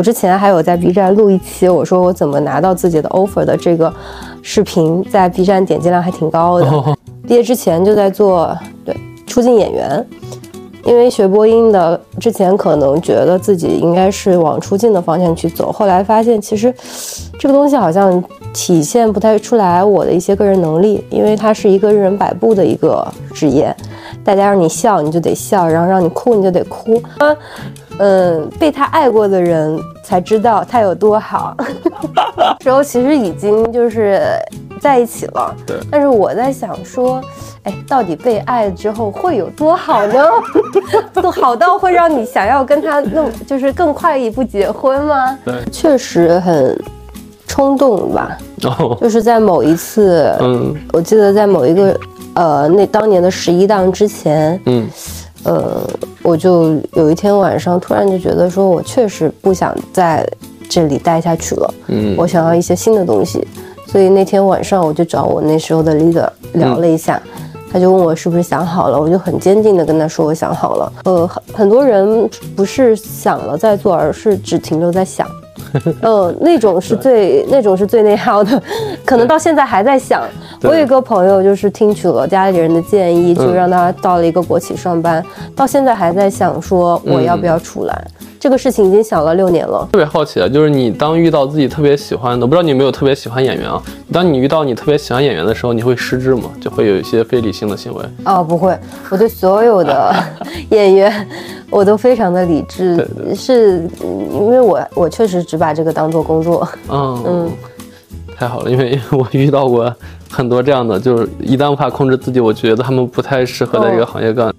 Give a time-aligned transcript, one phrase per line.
[0.00, 3.92] 我之前还有在 B 站录一期，我说我怎么拿到自己的 offer 的这个
[4.40, 6.96] 视频，在 B 站点击量还挺高的。
[7.28, 10.02] 毕业之前就在做对出镜演员，
[10.86, 16.74] 因为学播音的之前可能觉得自己应该是往出镜的方向去走，后来发现其实
[17.38, 18.24] 这个东西好像
[18.54, 23.76] 体现不太出来我的一些个人能力，因为它是一个任人摆布的一个职业。
[24.24, 26.98] 大家让你笑，你就得笑；然后让你哭，你就得哭。
[28.02, 31.54] 嗯，被他爱过的人才知道他有多好。
[32.64, 34.22] 时候其实已经就是
[34.80, 35.54] 在一起了。
[35.66, 35.76] 对。
[35.90, 37.22] 但是我在想说，
[37.64, 40.24] 哎，到底被爱之后会有多好呢？
[41.12, 45.38] 都好到会让你想要跟他弄，就是更快一步结婚吗？
[45.44, 45.62] 对。
[45.70, 46.82] 确实很
[47.46, 48.38] 冲动吧。
[48.62, 48.96] 哦。
[48.98, 51.94] 就是在某一次，嗯，我记得在某一个。
[52.32, 54.88] 呃，那当年的十一档之前，嗯，
[55.44, 55.80] 呃，
[56.22, 60.26] 我就有一天晚上突然就觉得说，我确实不想在
[60.68, 63.46] 这里待下去了，嗯，我想要一些新的东西，
[63.86, 67.20] 所以那天晚上我就找我那时候的 leader 聊了一下，
[67.72, 70.92] 他就问我是不是想好了，我就很坚定的跟他说我想好了。
[71.04, 75.26] 呃，很很多人不是想了再做，而是只停留在想。
[76.02, 78.62] 嗯， 那种是最那种是最内耗的，
[79.04, 80.22] 可能到现在还在想。
[80.62, 85.24] 我有一个朋友，就是听取了家里人的建议，就让他到了一个国企上班，
[85.56, 88.06] 到现在还在想说我要不要出来。
[88.40, 89.86] 这个事情已经想了六年了。
[89.92, 93.80] 特别好奇啊，就是你当遇到自己特别喜欢的，我不知道你有没有特别喜欢演员啊？
[94.10, 96.44] 当你遇到你特别喜欢演员的时候，你会失智吗？
[96.58, 98.02] 就会有一些非理性的行为？
[98.24, 98.74] 哦，不会，
[99.10, 100.14] 我对所有的
[100.72, 101.28] 演员。
[101.70, 106.68] 我都非常的理智，是因为我我确实只把这个当做工作。
[106.88, 107.50] 嗯嗯，
[108.36, 109.94] 太好了，因为我遇到过
[110.28, 114.52] 很多这样的，就是一旦无法控制自己，我觉得他们不太适合在这个行业干。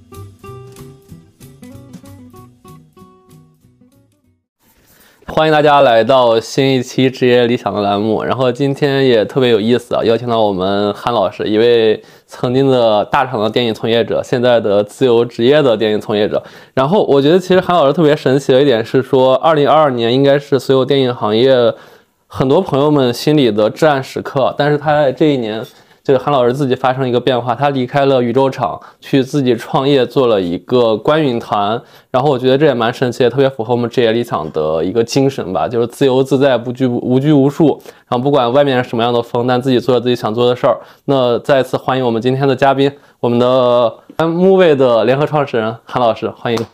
[5.34, 16.44] 欢迎大家来到新一期职业理想的栏目，然后今天也特别有意思啊，邀请到我们韩老师，一位曾经的大厂的电影从业者，现在的自由职业的电影从业者。
[16.74, 21.56] 然后我觉得其实韩老师特别神奇的一点是说，二零二二年应该是所有电影行业
[22.28, 25.64] 很多朋友们心里的至暗时刻，但是他在这一年。
[26.04, 31.82] 就是韩老师自己发生一个变化，他离开了宇宙厂，去自己创业做了一个观影团。
[32.10, 37.80] 然后我觉得这也蛮神奇，也特别符合我们职业理想的一个精神吧，就是自由自在，不拘无拘无束。
[38.08, 40.78] 然后不管外面是什么样的风，但自己做自己想做的事儿。
[41.06, 46.66] 那再次欢迎我们今天的嘉宾，我们的木卫的联合创始人韩老师，欢迎。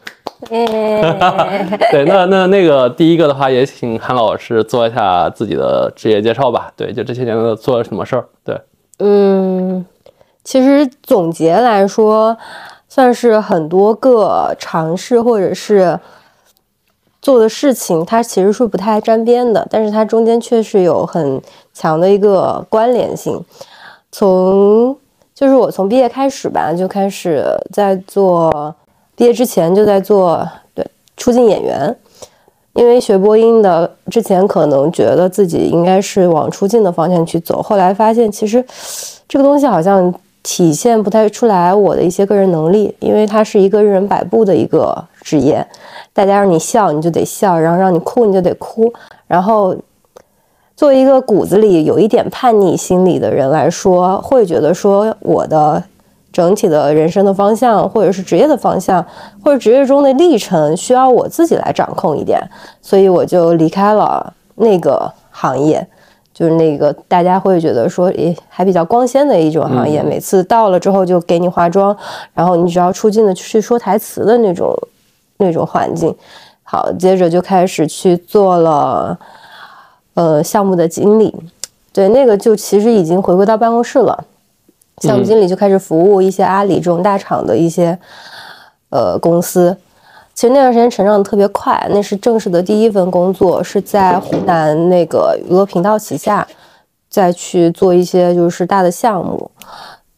[0.50, 6.72] 对，那那那个第一个的话，也请韩老师做一下自己的职业介绍吧。
[6.78, 8.26] 对，就这些年的做了什么事儿？
[8.46, 8.56] 对。
[9.00, 9.86] 嗯，
[10.44, 12.38] 其实总结来说，
[12.90, 16.00] 算是很多个尝试或者是
[17.22, 21.42] 做的事情，它其实是不太沾边的，但是它中间确实有很
[21.74, 23.44] 强的一个关联性。
[24.12, 24.98] 从
[25.36, 28.76] 就是我从毕业开始吧，就开始在做，
[29.16, 30.84] 毕业之前就在做对
[31.16, 31.96] 出镜演员。
[32.78, 38.64] 因为学播音的，之前可能觉得自己应该是往出镜的方向去走，后来发现其实
[39.28, 45.66] 这个东西好像体现不太出来我的一些个人能力，因为它是一个任人摆布的一个职业，
[46.14, 48.94] 大家让你笑你就得笑，然后让你哭你就得哭，
[49.26, 49.76] 然后
[50.76, 55.84] 作为一个骨子里有一点叛逆心理的人来说，会觉得说我的。
[56.38, 59.04] 整体的人生的方向，或者是职业的方向，
[59.44, 62.40] 或者职业中的历程，需要我自己来掌控一点，
[62.80, 65.88] 所以我就离开了那个行业，
[66.32, 71.98] 就是那个大家会觉得说，诶，还比较光鲜的一种行业，每次到了之后就给你化妆，
[72.36, 74.72] 然后你只要出镜的去说台词的那种
[75.38, 76.16] 那种环境。
[76.62, 79.18] 好，接着就开始去做了，
[80.14, 81.36] 呃，项目的经理，
[81.92, 84.24] 对，那个就其实已经回归到办公室了。
[85.02, 87.98] 项目经理就开始服务一些阿里这种大厂的一些
[88.90, 89.78] 呃公司。
[90.34, 96.48] 其实那段时间成长的特别快，那是正式的第一份工作，是在湖南那个娱乐频道旗下，
[97.10, 99.50] 再去做一些就是大的项目。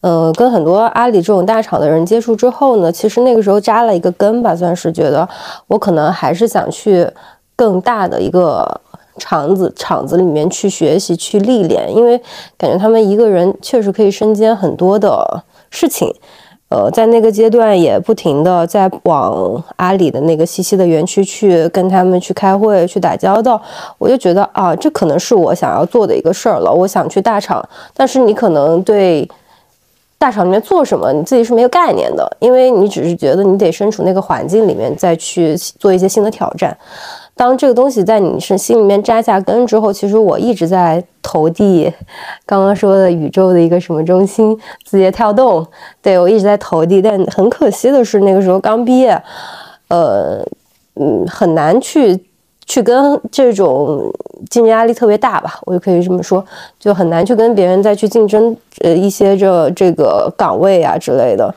[0.00, 5.28] 呃，跟很多阿里这种大厂的人接触之后呢，其实那个时候扎了一个根吧，算是觉得
[5.66, 7.06] 我可能还是想去
[7.54, 8.80] 更大的一个。
[9.20, 12.20] 厂子厂子里面去学习去历练，因为
[12.58, 16.12] 感觉他们一个人确实可以身兼很多的事情。
[16.70, 23.60] 呃，在那个阶段也不停的在往阿里的那个西溪的园区去跟他们去开会去打交道，
[23.98, 26.72] 我就觉得啊，这可能是我想要做的一个事儿了。
[26.72, 27.60] 我想去大厂，
[27.92, 29.28] 但是你可能对
[30.16, 36.78] 大厂里面做什么你自己是没有概念的，因为你只是觉得你得身处那个环境里面再去做一些新的挑战。
[37.40, 41.90] 当这个东西在你是心里面扎下根之后，其实我一直在投递
[42.44, 44.54] 刚刚说的宇宙的一个什么中心，
[44.84, 45.66] 字节跳动，
[46.02, 49.18] 对我一直在投递，但很可惜的是那个时候刚毕业，
[49.88, 50.46] 呃，
[50.96, 52.22] 嗯，很难去
[52.66, 54.12] 去跟这种
[54.50, 56.44] 竞争压力特别大吧，我就可以这么说，
[56.78, 61.54] 就很难去跟别人再去竞争呃一些这这个岗位啊之类的，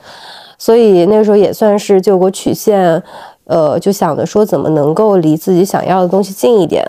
[0.58, 3.04] 所以那个时候也算是救国曲线。
[3.46, 6.86] 呃，就想着说怎么能够离自己想要的东西近一点，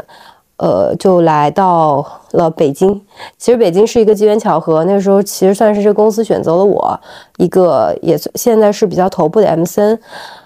[0.56, 3.00] 呃，就来到了北京。
[3.36, 7.00] 其实北京是一个机缘巧合，那时候其实算是这公司选择了我，
[7.38, 9.98] 一个也算现在是比较头部的 M 森，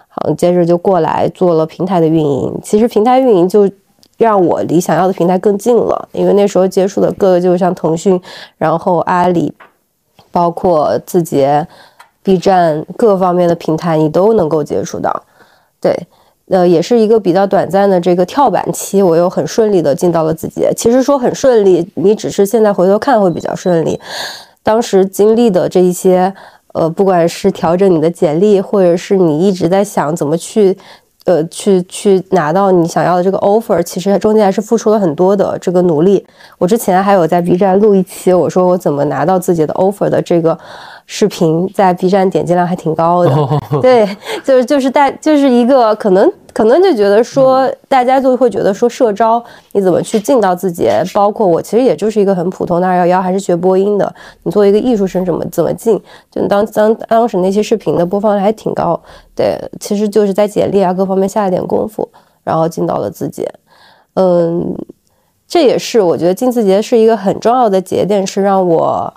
[0.08, 2.58] 好，接着就过来做了平台的运营。
[2.62, 3.69] 其实平台运营就
[4.16, 8.20] 让我离想要的平台更近了，因为那时候接触的各个就像腾讯，
[8.56, 9.52] 然后阿里，
[10.32, 11.69] 包括字节、
[12.22, 15.22] B 站各方面的平台，你都能够接触到。
[15.81, 15.95] 对，
[16.49, 20.73] 呃，也是一个比较短暂的这个跳板期，我又很顺利的进到了字节。
[20.77, 24.01] 其实说很顺利，你只是现在回头看会比较顺利。
[24.63, 26.35] 当时经历的这一些，
[26.75, 30.77] 呃，不管是调整你的简历，或者是你一直在想怎么去，
[31.25, 36.27] 呃，去去拿到你想要的这个 offer，其实中间还是付出了很多的这个努力。
[36.59, 40.59] 我之前还有在 B 站录一期，我说我怎么拿到自己的 offer 的这个。
[41.10, 43.31] 视频在 B 站点击量还挺高的，
[43.81, 44.06] 对，
[44.44, 55.99] 就是就是大就是一个可能可能就觉得说大家就会觉得说社招你怎么去进到字节，包括我其实也就是一个很普通的二幺幺，还是学播音的，你作为一个艺术生怎么怎么进？
[56.31, 59.00] 就当当当时那些视频的播放量还挺高，
[59.34, 62.06] 对，其实就是在简历啊各方面下了点功夫，
[62.44, 63.50] 然后进到了字节，
[64.12, 64.76] 嗯，
[65.49, 69.14] 这也是我觉得进字节是一个很重要的节点，是让我。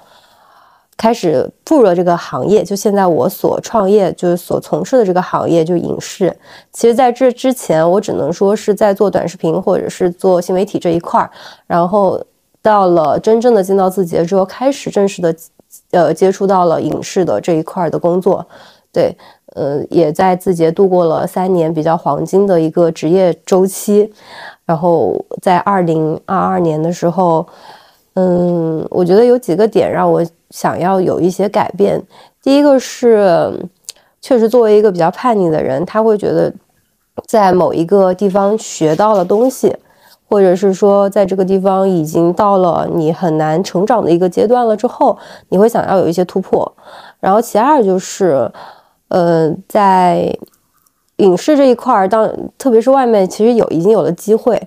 [0.98, 6.36] 开始步入了这个行业，就现在我所创业，就是所从事的这个行业，就影视。
[6.72, 11.32] 其实，在这之前，我只能说是在做短视频或者是做新媒体这一块儿。
[11.66, 12.24] 然后
[12.62, 15.36] 到了真正的进到字节之后，开始正式的，
[15.90, 18.46] 呃，接触到了影视的这一块的工作。
[18.92, 19.18] 对，
[19.56, 24.14] 呃，也在字节度过了三年比较黄金的一个职业周期。
[24.66, 27.48] 然后在二零二二年的时候，
[28.16, 30.26] 嗯，我觉得有几个点让我。
[30.54, 32.04] 想要有一些改变，
[32.44, 33.50] 第一个是，
[34.20, 36.54] 确实作为一个比较叛逆的人，他会觉得，
[37.26, 39.74] 在某一个地方学到了东西，
[40.28, 45.18] 或者是说在这个地方已经到了你很难成长的一个阶段了之后，
[45.48, 46.70] 你会想要有一些突破。
[47.22, 48.52] 然后其二就是，
[49.08, 50.38] 呃，在
[51.16, 54.62] 影视这一块儿，当特别是外面其实有已经有了机会。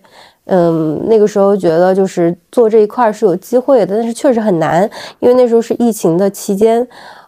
[0.46, 4.88] 嗯，那个时候觉得就是做这一块是有机会的，但是确实很难，
[5.20, 6.86] 因为那时候是疫情的期间。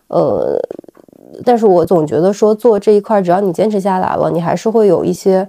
[0.08, 0.56] 呃，
[1.44, 5.48] 但是我总觉得说做这一块，只要你坚持下来了，你还是会有一些，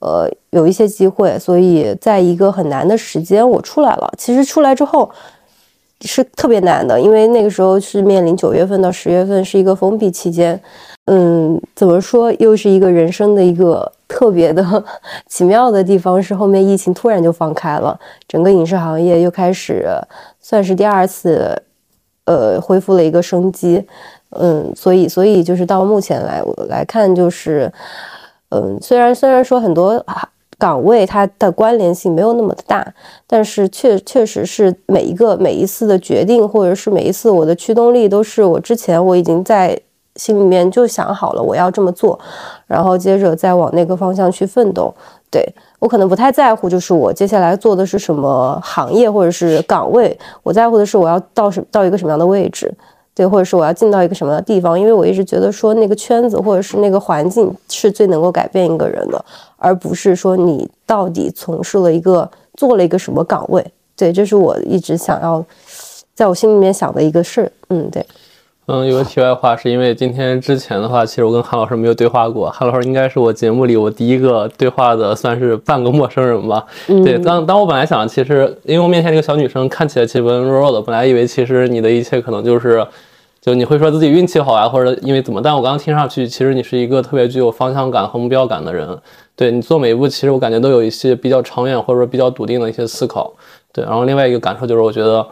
[0.00, 1.38] 呃，有一些机会。
[1.38, 4.12] 所以在一个很难的时间，我出来了。
[4.18, 5.10] 其实出来之后
[6.06, 10.60] 是特别难的，因为那个时候是面临九月份到十月份是一个封闭期间。
[11.06, 13.90] 嗯，怎么说，又是一个人生的一个。
[14.06, 14.62] 特别的
[15.26, 17.98] 奇妙的地方是，后面疫情突然就放开了，
[18.28, 19.88] 整个影视行业又开始
[20.40, 21.60] 算是第二次，
[22.26, 23.84] 呃，恢复了一个生机。
[24.30, 27.72] 嗯，所以，所以就是到目前来来看，就是，
[28.50, 29.94] 嗯，虽然虽然说很多
[30.58, 32.94] 岗位它的关联性没有那么的大，
[33.26, 39.80] 但是确确实是每一个每一次的决定，或者是每一次我的驱动力，都是我之前我已经在。
[40.16, 42.16] 心里面就想好了，我要这么做，
[42.68, 44.94] 然后接着再往那个方向去奋斗。
[45.28, 45.44] 对
[45.80, 52.72] 我可能不太在乎，就是我接下来做的是什么行业或者是岗位，我在乎的是我要到什到一个什么样的位置，
[53.14, 54.78] 对，或者是我要进到一个什么的地方。
[54.78, 59.24] 因为我一直觉得说那个圈子或者是那个环境是最能够改变一个人的，
[59.56, 63.64] 而不是说你到底从事了一个做了一个什么岗位。
[63.96, 65.44] 对，这是我一直想要
[66.14, 67.52] 在我心里面想的一个事儿。
[67.68, 68.04] 嗯，对。
[68.66, 72.50] 嗯，有个题外话，是因为今天之前的话，其实我跟韩老师没有对话过。
[72.50, 76.64] 韩老师应该是我节目里我第一个对话的，算是半个陌生人吧。
[76.86, 82.86] 对，当当我本来想，其实因为我面前这个小女生看起来其实温温弱弱的，本来以为其实你的一切可能就是，
[83.42, 85.42] 就你会说自己运气好啊，或者因为怎么？
[85.42, 88.88] 但我刚刚听上去，其实你是一个特别具有方向感和目标感的人。
[89.36, 93.30] 对你做每一步，其实我感觉都有一些比较长远或者说比较笃定的一些思考。
[93.74, 95.26] 对，然后另外一个感受就是，我觉得。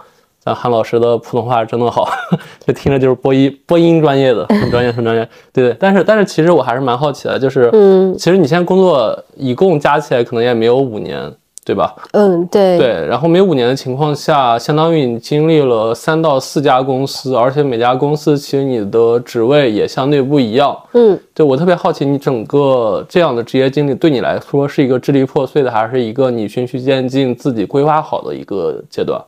[0.45, 2.09] 咱韩老师的普通话真的好，
[2.67, 5.29] 就听着就是播音播音专业的，很专业很专业。
[5.53, 11.33] 对对，但是但是其实我还是蛮好奇的，就是，嗯，其实你现在工作一共加起来可能也没有五年，
[11.65, 11.95] 对吧？
[12.11, 13.07] 嗯，对，对。
[13.07, 20.77] 然后每五年的情况下，相当于你经历了三到四家公司，而且每家公司其实你的职位也相对不一样。
[20.95, 29.23] 嗯，对我特别好奇，你整个这样的职业经历对你来说是一个支离破碎的，还是一个你循序渐进、自己规划好的一个阶段？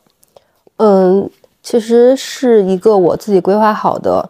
[0.79, 1.29] 嗯，
[1.63, 4.29] 其实是一个我自己规划好的。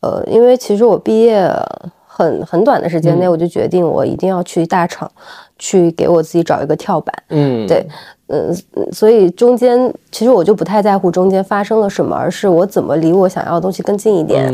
[0.00, 1.50] 呃，因为其实我毕业
[2.06, 5.10] 很很短的时间内，我就决定我一定要去大厂，
[5.58, 7.14] 去给我自己找一个跳板。
[7.30, 7.86] 嗯，对。
[8.28, 8.52] 嗯，
[8.92, 14.52] 所以中间其实我就不太在乎中间发生了什么，而是我怎么离我想要的东西更近一点。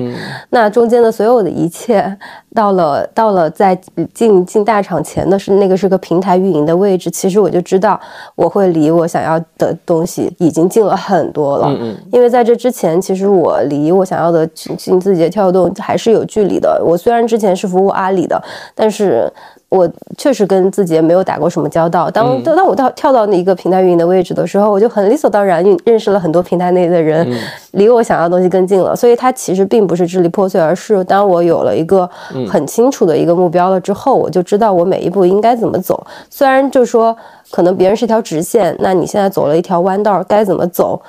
[0.51, 2.15] 那中间的所有的一切，
[2.55, 3.75] 到了到了在
[4.13, 7.99] 进进大厂前的是那个是个平台运营的位置，其实我就知道
[8.35, 11.69] 我会离我想要的东西已经近了很多了。
[11.69, 11.97] 嗯嗯。
[12.13, 16.83] 因为在这之前，其实我离我想要的进字节跳动还是有距离的。
[16.85, 18.43] 我虽然之前是服务阿里的，
[18.75, 19.33] 但是。
[19.73, 22.11] 我确实跟字节没有打过什么交道。
[22.11, 27.27] 当当我到跳到那一个平台运营的位置的时候，我就很理所当然认识了很多平台内的人，
[27.71, 28.95] 离我想要的东西更近了。
[28.95, 32.07] 所以它其实并不是支离破碎，而是当我有了一个
[32.47, 36.07] 很清楚的一个目标了之后，我就知道我每一步应该怎么走。
[36.29, 37.17] 虽然就说
[37.51, 41.01] 可能别人是一条直线，那你现在走了一条弯道，该怎么走？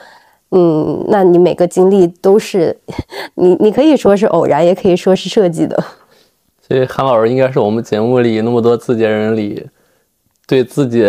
[0.51, 2.73] 嗯，那你每个经历都是
[3.35, 5.77] 你你可以说是偶然，也可以说是设计的。
[6.65, 9.67] 所以韩老师应该是我们节目里那么多字节人里，
[10.47, 11.05] 对自己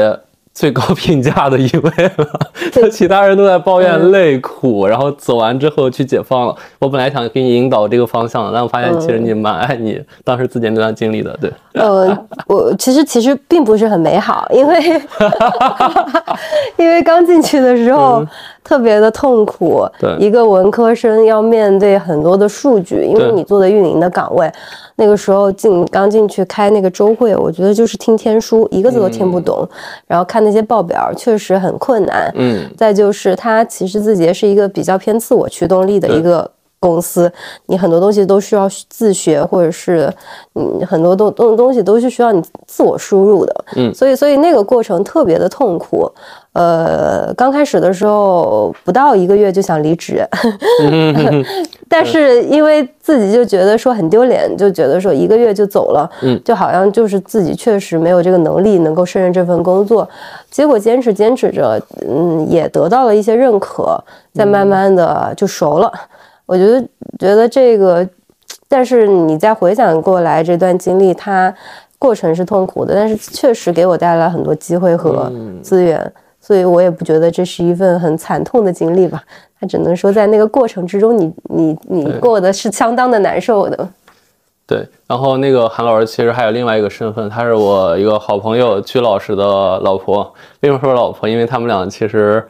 [0.53, 2.89] 最高评价的一位了。
[2.91, 6.57] 其他人都在抱怨累苦，然后走完之后去解放了。
[6.81, 11.37] 我本来想给你引导这个方向的，但我发现其实你蛮爱你当时字节那段经历的。
[11.41, 14.81] 对，呃，我其实其实并不是很美好，因为
[16.79, 18.27] 因为刚进去的时候。
[18.65, 20.17] 特别的痛苦，对。
[20.19, 24.51] 一个文科生要面对很多的数据，因为你做的运营的岗位，
[24.97, 29.69] 那个时候进刚进去开那个周会，我觉得就是听天书，一个字都听不懂，
[30.07, 36.51] 然后看那些报表确实很困难，嗯，再就是他其实字节是一个比较偏自我驱动力的一个。
[36.85, 37.33] 公司，
[37.65, 40.13] 你很多东西都需要自学，或者是
[40.55, 43.65] 嗯很多东东东西都是需要你自我输入的。
[43.77, 46.11] 嗯，所以所以那个过程特别的痛苦。
[46.53, 50.25] 呃，刚开始的时候不到一个月就想离职，
[51.91, 60.09] 但是因为自己就觉得说很丢脸，就觉得说一个月就走了，嗯，就好像就是自己确实没有这个能力能够胜任这份工作。
[60.49, 63.99] 结果坚持坚持着，嗯，也得到了一些认可，
[64.33, 65.93] 再慢慢的就熟了。
[66.47, 66.81] 我觉得，
[67.19, 68.07] 觉得这个，
[68.69, 71.53] 但是你再回想过来这段经历，它
[71.99, 75.33] 过程是痛苦的，但是确实给我带来很多机会和
[75.63, 79.23] 资源，所以我也不觉得这是一份很惨痛的经历吧。
[79.59, 83.89] 它只能说在那个过程之中，你你你过的是相当的难受的。
[84.67, 89.45] 对，然后那个韩老师其实还有另外一个身份，她是我一个好朋友鞠老师的
[89.81, 90.31] 老婆。
[90.61, 91.27] 为什么说老婆？
[91.27, 92.47] 因为他们俩其实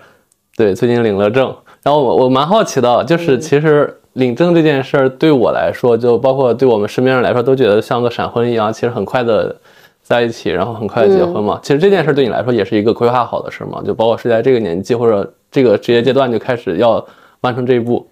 [0.56, 1.54] 对最近领了证。
[1.84, 9.54] 然后我我蛮好奇的，就是其实领证这件事儿对我来说，就包括对我们身边人来说，都觉得像个闪婚一样，其实很快的
[10.02, 11.60] 在一起，然后很快结婚嘛。
[11.62, 17.06] 其实这件事对你来说也是一个规划好的事嘛，就包括是在这个年纪或者这个职业阶段就开始要
[17.42, 18.08] 完成这一步。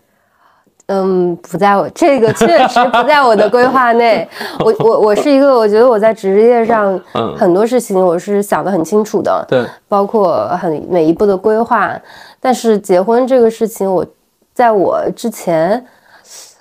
[0.86, 4.28] 嗯，不在我这个 确实不在我的规划内。
[4.64, 7.00] 我我我是一个，我觉得我在职业上
[7.36, 11.98] 很多事情我是想得很清楚的，对，包括很每一步的规划。
[12.40, 14.04] 但是结婚这个事情，我
[14.52, 15.82] 在我之前，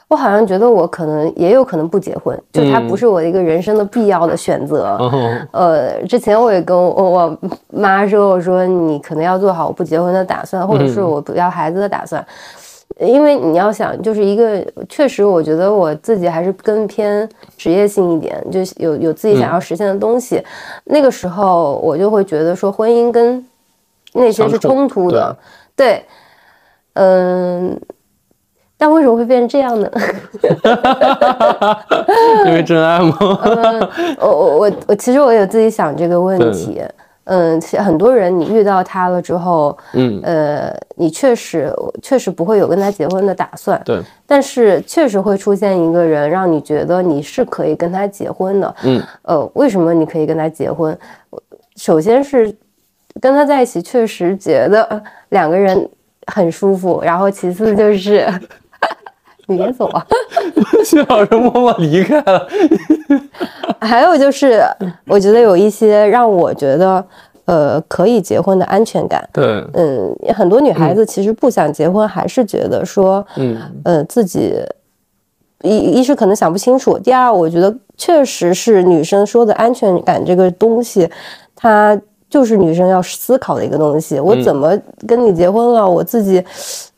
[0.07, 4.97] 我好像觉得我可能也有可能不结婚，就它不是我一个人生的必要的选择。
[5.51, 7.37] 呃，之前我也跟我我
[7.73, 12.23] 妈说，我说你可能要做好我不结婚的打算，或者是我不要孩子的打算。
[12.99, 20.43] 因为你要想，就是一个确实，我觉得我自己还是更偏职业性一点，就有有自己想要实现的东西。
[20.85, 23.43] 那个时候我就会觉得说，婚姻跟
[24.13, 25.35] 那些是冲突的。
[25.75, 26.03] 对，
[26.93, 27.79] 嗯，
[28.77, 29.89] 但为什么会变成这样呢？
[32.45, 33.17] 因为真爱吗？
[34.19, 36.81] 我我我我，其实我有自己想这个问题。
[37.33, 50.97] 嗯，其实很多人你遇到他了之后，嗯，呃，你确实确实不会有跟他结婚的打算，对，但是确实会出现一个人，让你觉得你是可以跟他结婚的，嗯，呃，为什么你可以跟他结婚？
[51.77, 52.53] 首先是
[53.21, 55.89] 跟他在一起确实觉得两个人
[56.27, 58.27] 很舒服，然后其次就是。
[59.51, 60.05] 你别走啊！
[60.85, 62.47] 徐老师默默离开了。
[63.81, 64.63] 还有就是，
[65.07, 67.03] 我觉得有一些让我觉得，
[67.45, 69.27] 呃，可以结婚的安全感。
[69.33, 74.53] 对，嗯，很多女孩子其实不想结婚，还是觉得说，嗯，呃，自己
[75.63, 81.09] 一一是可能想不清楚，第二，我觉得确实是女生说的安全感这个东西，
[81.55, 81.99] 它
[82.31, 84.19] 就是女生要思考的一个东西。
[84.19, 85.87] 我怎么跟你结婚了？
[85.87, 86.43] 我自己，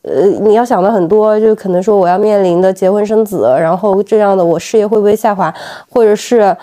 [0.03, 5.53] 呃，你要想的很多，就可能说我要面临的结婚生子，然后这样的我事业会不会下滑，
[5.89, 6.55] 或者是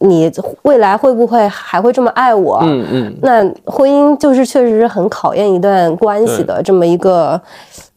[0.00, 0.30] 你
[0.62, 2.58] 未来会不会还会这么爱我？
[2.64, 7.40] 嗯嗯，那婚姻就是确实是很考验一段关系的这么一个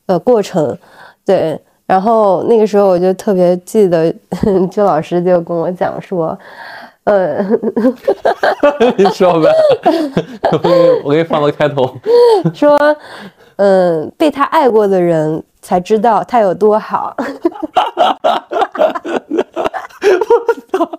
[0.06, 0.78] 呃过程，
[1.26, 1.60] 对。
[1.86, 4.12] 然后那个时候我就特别记得，
[4.72, 6.36] 周老师就跟我讲说，
[7.06, 7.44] 呃，
[8.98, 9.50] 你说呗，
[11.04, 11.98] 我给你放到开头，
[12.56, 12.78] 说，
[13.58, 17.16] 嗯，被他爱过的人才知道他有多好。
[20.06, 20.90] 我操！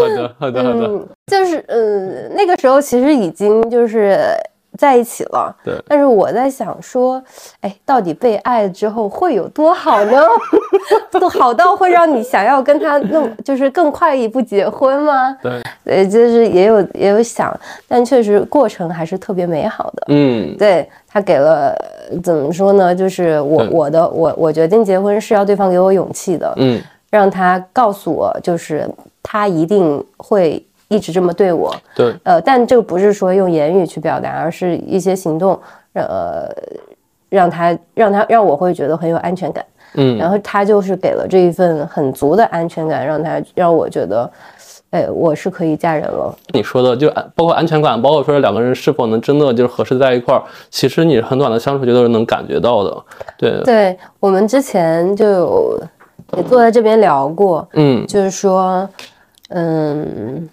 [0.00, 1.06] 好的，好的，好的。
[1.26, 4.34] 就是，嗯，那个时候其实已经就是。
[4.78, 5.74] 在一起了，对。
[5.88, 7.20] 但是我在想说，
[7.60, 10.22] 哎，到底被爱之后会有多好呢？
[11.10, 15.36] 都好到会让你想要跟他弄， 就是更快一步结婚吗？
[15.42, 17.52] 对，呃，就是也有也有想，
[17.88, 20.04] 但确实过程还是特别美好的。
[20.08, 21.74] 嗯，对他给了
[22.22, 22.94] 怎么说呢？
[22.94, 26.54] 就是我我的我我决定结婚是要对方给我勇气的。
[26.56, 26.80] 嗯，
[27.10, 28.88] 让他告诉我，就是
[29.24, 30.64] 他一定会。
[30.88, 35.58] 一直这么对我，对，呃，但这个不是说用言语去表达，而是一些行动，
[35.92, 36.48] 呃，
[37.28, 39.62] 让他让他让我会觉得很有安全感，
[39.96, 44.30] 嗯，然后他就是给了这一份很足的安全感，让他让我觉得，
[44.88, 46.34] 哎，我是可以嫁人了。
[46.54, 53.04] 你说的就包括安全感，包括说两个人是否能真的就是合适在一块儿，其实你很短的相处就都是能感觉到的，
[53.36, 53.62] 对。
[53.62, 55.82] 对我们之前就有
[56.38, 58.88] 也坐在这边聊过，嗯，就是说，
[59.50, 60.48] 嗯。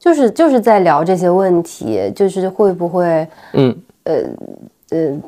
[0.00, 4.14] 就是就是在聊这些问题，就是会不会，嗯，呃
[4.90, 5.20] 呃，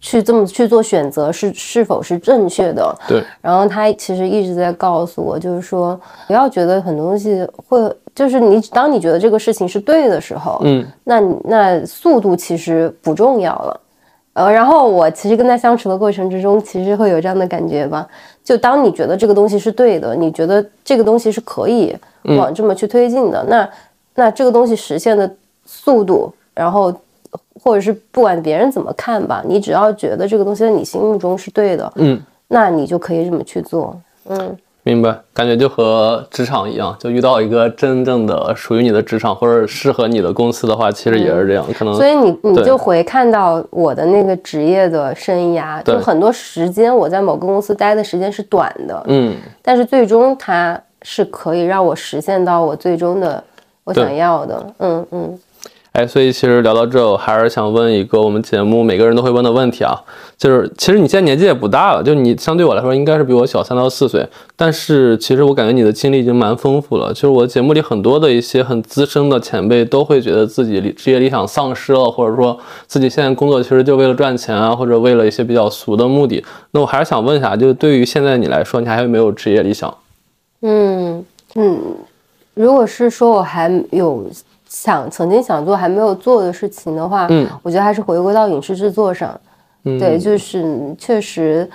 [0.00, 2.98] 去这么去做选择是是否是正确的？
[3.06, 3.22] 对。
[3.42, 13.80] 然后他其实一直在告诉我，就是说不要觉得很多东西会，就是你当你觉得这个事情是对的时候，嗯，那那速度其实不重要了。
[14.32, 18.08] 呃，然后我其实跟他相处的过程之中，其实会有这样的感觉吧。
[18.42, 21.94] 就当你觉得这个东西是对的，你觉得这个东西是可以
[22.24, 23.68] 往这么去推进的，那
[24.14, 25.30] 那这个东西实现的
[25.64, 26.92] 速度，然后
[27.62, 33.96] 或者是不管别人怎么看吧，你只要觉得这个东西在你心目中是对的，嗯，那你就可以这么去做，
[34.28, 34.56] 嗯。
[34.84, 41.64] 明白，感觉就和职场一样，就遇到一个真正的属于你的职场或者适合你的公司的话，其实也是这样。
[41.72, 53.42] 可能所以你你就回看到我的那个职业的生涯，就很多时间我在某个公司待的时间是短的，嗯，但是最终它是可以让我实现到我最终的
[53.84, 55.38] 我想要的，嗯嗯。
[55.92, 59.94] 哎，所以其实聊到这，我还是想问一个我们节目每个人都会问的问题啊，
[60.38, 67.12] 就是其实你现在年纪也不大了，就你相对我来说应该是比我小三到四岁，但是其实我感觉你的经历已经蛮丰富了。
[67.12, 76.42] 就是我节目里很多的一些很资深的前辈都会觉得自己职业理想丧失了，或者说自己现在工作其实就为了赚钱啊，或者为了一些比较俗的目的。
[76.70, 79.94] 那我还是想问一下，就是对于现在你来说，你还有没有职业理想？
[80.62, 81.24] 嗯。
[81.54, 81.78] 嗯，
[82.54, 84.24] 如果是说我还有。
[84.74, 89.38] 想曾经想做还没有做的事情的话，嗯，我觉得还是回归到影视制作上，
[89.84, 90.64] 对，就是
[90.96, 91.68] 确实，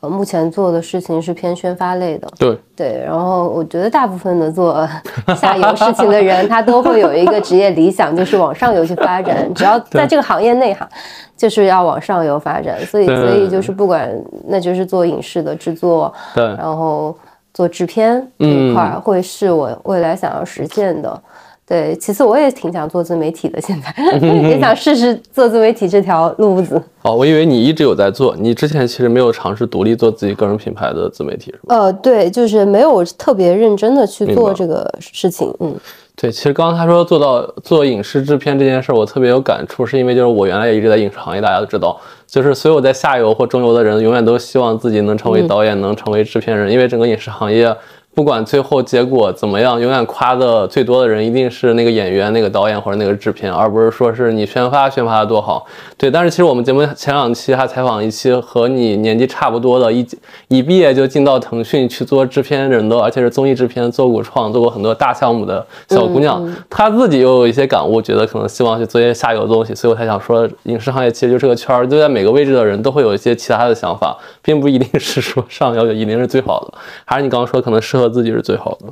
[0.00, 2.58] 呃，目前做的事情是偏宣发类的，对。
[2.74, 4.84] 对，然后我觉得大部分的做
[5.40, 10.88] 下游事情的人，他都会有一个职业理想，就是往上游去发展， 只要在这个行业内哈，
[11.36, 14.12] 就是要往上游发展，所以所以就是不管
[14.48, 17.16] 那就是做影视的制作，对，然后
[17.54, 21.22] 做制片这一块儿会是我未来想要实现的。
[21.66, 26.78] 对，其次我也挺想做自媒体的，现在 也想试试做自媒体这条路子。
[27.00, 31.74] 哦，我以为你一直有在做，你之前其实没有尝试独立做自己个人品牌的自媒体，是吗？
[31.74, 35.50] 呃，对，就是没有特别认真的去做这个事情。
[35.60, 35.74] 嗯，
[36.16, 47.76] 对，其实刚刚他说做到做影视制片这件事，我特别有感触，是因为就是我原来也一直在影视行业，大家都知道，就是所有在下游或中游的人，永远都希望自己能成为导演，能成为制片人，因为整个影视行业。
[48.14, 55.66] 不管最后结果怎么样，永远夸的最多的人一定是那个演员、那个导演或者那个制片，而不是说是你宣发宣发的多好。
[55.96, 60.06] 对，但是其实我们节目前两期还采访一期和你年纪差不多的，一
[60.46, 78.03] 一毕业就进到腾讯去做制片人的，而且是综艺制片，做过创，做过很多大项目的小姑娘，她自己又有一些感悟，觉得可能希望去做一些下游的东西，所以我才想说，影视行业其实就是个圈儿，就在每个位置的人都会有一些其他的想法，并不一定是说上游就一定是最好的，还是你刚刚说可能适合。
[78.08, 78.86] 自己是最好的，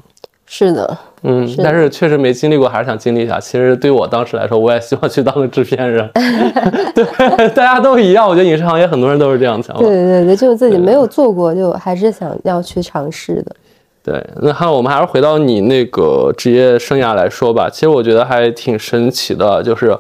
[0.47, 3.41] 是的，嗯，但是确实没经历过，还是想经历一下。
[3.41, 6.09] 其实对我当时来说，我也希望去当个制片人。
[6.95, 9.77] 对，大家都一样，我觉得影视行业很多人都是这样想。
[9.79, 13.57] 对对对，就是自己没有做过，就还是想要去尝试的。
[14.05, 17.71] 对，那还有我们还是回到你那个职业生涯来说吧。
[17.71, 19.97] 其实我觉得还挺神奇的，就是，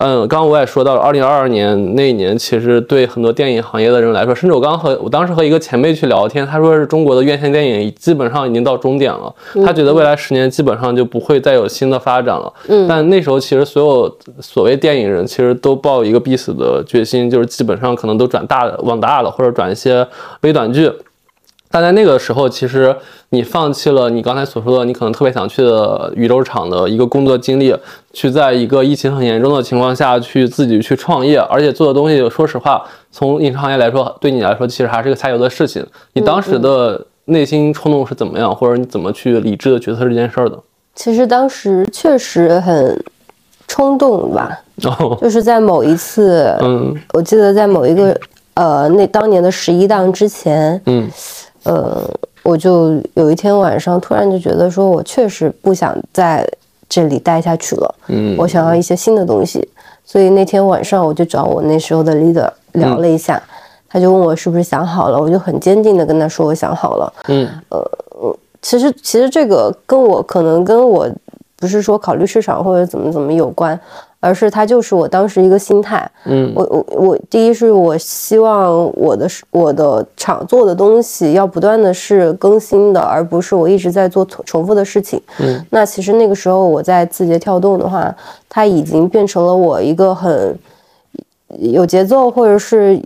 [0.00, 9.32] 嗯，刚刚我也说到了，二零二二年那一年，其实对很多电影行业的人来说，甚至我刚和我当时和一个前辈去聊天，他说是中国的院线电影基本上已经到终点了，
[9.64, 12.52] 他觉得未来十年基本上就不会再有新的发展了。
[12.68, 20.04] 嗯但那时候其实所有所谓电影人其实都抱一个必死的决心，就是基本上可能都转大的往大了，或者转一些
[20.40, 20.90] 微短剧。
[21.74, 22.94] 但在那个时候，其实
[23.30, 27.74] 你放弃了你刚才所说的你可能特别想去的宇宙厂的一个工作经历，
[28.12, 35.84] 去在一个疫情很严重的情况下去自己去创业，而且做的东西，说实话，从影视行业来说，对你来说其实还是个下游的事情。
[36.12, 40.56] 你当时的内心冲动是怎么样，或者你怎么去理智的决策这件事儿的？
[40.94, 43.04] 其实当时确实很
[43.66, 48.16] 冲动吧，哦， 就是在某一次，嗯我记得在某一个
[48.54, 51.10] 呃那当年的十一档之前，嗯
[51.64, 52.02] 呃，
[52.42, 56.46] 我就有一天晚上突然就觉得说，我确实不想在
[56.88, 59.66] 这里待下去了，嗯我想要一些新的东西，
[60.04, 63.42] 所以那天晚上我就找我那时候的 leader 聊了一下，
[63.88, 67.12] 他就问我是不是想好了，我就很坚定的跟他说我想好了。
[67.28, 67.90] 嗯呃
[68.62, 71.06] 其实其实这个跟我可能跟我
[71.56, 73.78] 不是说考虑市场或者怎么怎么有关，
[74.24, 76.10] 而是它就是我当时一个心态。
[76.24, 85.20] 嗯我我我第一是我希望我的我的厂做的东西要不断的是更新的，而不是我一直在做重重复的事情。
[85.40, 88.14] 嗯，那其实那个时候我在字节跳动的话，
[88.48, 90.58] 它已经变成了我一个很
[91.58, 92.98] 有节奏或者是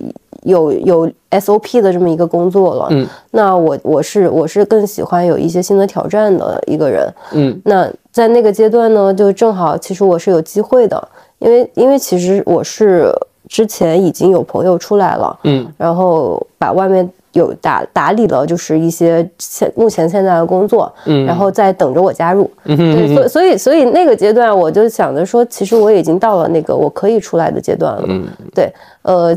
[0.44, 2.87] 有有 SOP 的这么一个工作了。
[2.90, 7.12] 嗯，那我我是我是更喜欢有一些新的挑战的一个人。
[7.33, 13.14] 嗯那在那个阶段呢，就正好其实我是有机会的，因为因为其实我是
[13.46, 22.50] 之前已经有朋友出来了，嗯然后把外面有打打理了，就是一些现目前现在的工作，嗯，然后在等着我加入。
[22.64, 28.02] 嗯对，所以所以所以那个阶段，我就想着说，其实我已经到了那个我可以出来的阶段了。
[28.09, 29.33] 嗯对，呃，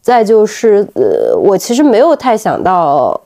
[0.00, 3.20] 再就是呃，我其实没有太想到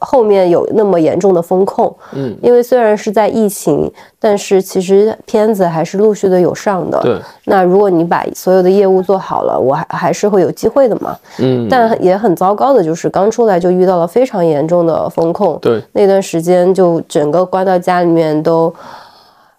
[0.00, 7.00] 后面有那么严重的风控，嗯，因为虽然是在疫情，但是其实片子还是陆续的有上的。
[7.02, 11.16] 对，那如果你把所有的业务做好了，我还还是会有机会的嘛。
[11.38, 11.68] 嗯。
[11.70, 18.74] 但也很糟糕的就是刚出来就遇到了非常严重的风控，对，那段时间就整个关到家里面都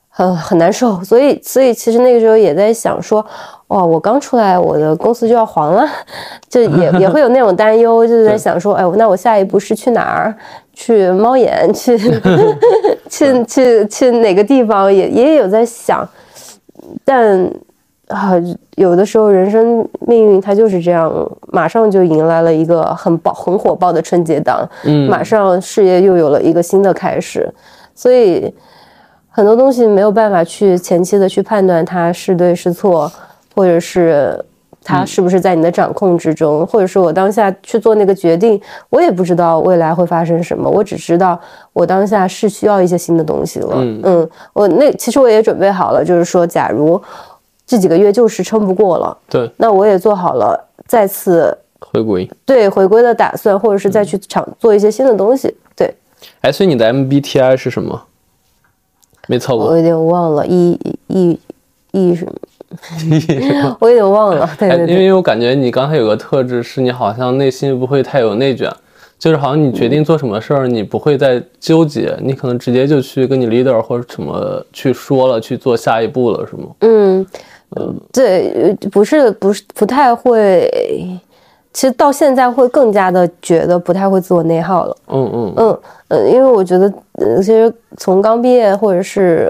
[0.10, 3.26] 很很难受，所以所以其实那个时候也在想说，
[3.72, 5.88] 哇，我刚出来，我的公司就要黄了，
[6.50, 10.36] 就也也会有那种担忧，就是在想说，哎，那我下一步是去哪儿？
[10.74, 11.74] 去猫眼？
[11.74, 11.98] 去
[13.10, 14.94] 去去去哪个地方？
[14.94, 16.08] 也也有在想，
[17.04, 17.50] 但。
[18.08, 18.34] 啊，
[18.76, 21.10] 有的时候人生命运它就是这样，
[21.48, 27.50] 马上就迎来了一个很爆、很火爆的春节档，嗯马上事业又有了一个新的开始，
[27.96, 28.54] 所以
[29.30, 33.10] 很多东西没有办法去前期的去判断它是对是错，
[33.62, 34.44] 或者是
[34.84, 41.40] 它是不是在你的掌控之中，或者是我当下去做那个决定，我也不知道未来会发生什么，我只知道
[41.74, 43.76] 我当下是需要一些新的东西了。
[43.76, 47.00] 嗯我那其实我也准备好了，就是说，假如
[47.68, 52.28] 这几个月就是撑不过了，对，那我也做好了再次回归。
[52.44, 55.56] 对回归的打算，或者是再去厂做一些新的东西。
[55.76, 55.94] 对
[56.42, 58.02] 哎，所以你的 MBTI 是什么？
[59.28, 59.68] 没测过。
[59.68, 61.40] 我有点忘了，E E
[61.92, 62.34] E 什么？
[63.80, 64.50] 我有点忘了。
[64.88, 68.72] 因为我感觉你刚才有个特质是你好像内心不会太有内卷，
[69.20, 76.68] 就是好像你决定做什么事儿，你不会再纠结，你可能直接就去跟你 leader 或者什么去说了，去做下一步了，是吗？
[76.80, 77.26] 嗯，
[78.12, 80.70] 对，呃不是不是不太会。
[81.74, 84.98] 其实到现在会更加的觉得不太会自我内耗了。
[85.08, 85.80] 嗯嗯嗯
[86.10, 89.48] 呃，因为我觉得，呃，其实从刚毕业或者是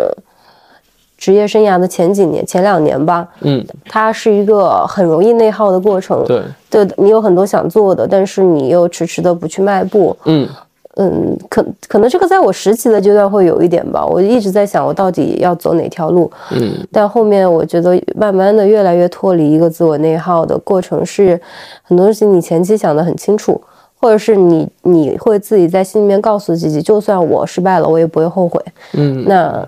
[1.22, 6.26] 职业生涯的前几年、前两年吧，嗯，它是一个很容易内耗的过程。
[6.26, 10.18] 对，对你有很多想做的，但是你又迟迟的不去迈步。
[10.26, 10.50] 嗯
[10.96, 16.30] 嗯，可可能这个在我实习的阶段会有一点吧，我一直在想我到底要走哪条路。
[16.50, 21.40] 嗯但后面我觉得慢慢的越来越脱离一个自我内耗的过程，是
[21.84, 23.62] 很多事情你前期想得很清楚，
[24.00, 28.60] 或者是你你会自己在心里面告诉自己，就算我失败了，我也不会后悔。
[28.94, 29.64] 嗯那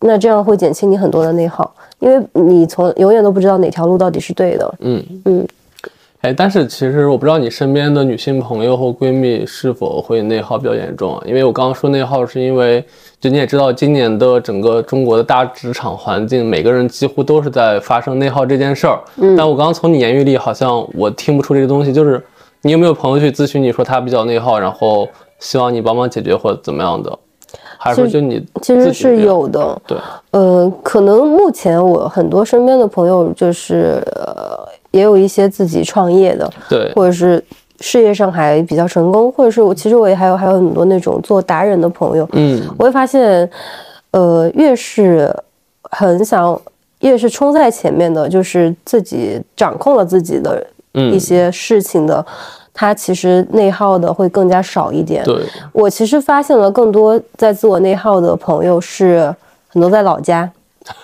[0.00, 4.74] 那这样会减轻你很多的内耗，因为你从永远都不知道哪条路到底是对的。
[4.80, 5.46] 嗯嗯。
[6.20, 11.22] 哎，但是其实我不知道你身边的女性朋友或闺蜜是否会内耗比较严重啊？
[11.26, 12.82] 因为我刚刚说内耗，是因为
[13.20, 18.98] 就你也知道，今年的整个中国的大职场环境，每个人几乎都是在发生内耗这件事儿。
[19.16, 22.24] 嗯但我刚刚从你言语里好像我听不出这个东西，就是
[22.62, 25.06] 你有没有朋友去咨询你说他比较内耗，然后
[25.40, 27.18] 希望你帮忙解决或者怎么样的？
[27.84, 29.82] 还是说就你其实是有的。
[29.86, 29.98] 对，
[30.30, 37.44] 呃，可能目前我很多身边的朋友就是呃，也有一些自己创业的，对，或者是
[37.80, 43.46] 事业上还比较成功，或者是我其实我也还有还有很多那种做达人的朋友，嗯，我会发现，
[44.12, 45.30] 呃，越是
[45.90, 46.58] 很想，
[47.00, 50.66] 越是冲在前面的，就是自己掌控了自己的
[51.12, 52.24] 一些事情的，
[52.74, 55.24] 他其实内耗的会更加少一点。
[55.24, 59.34] 对，我其实发现了更多在自我内耗的朋友是
[59.68, 60.50] 很多在老家。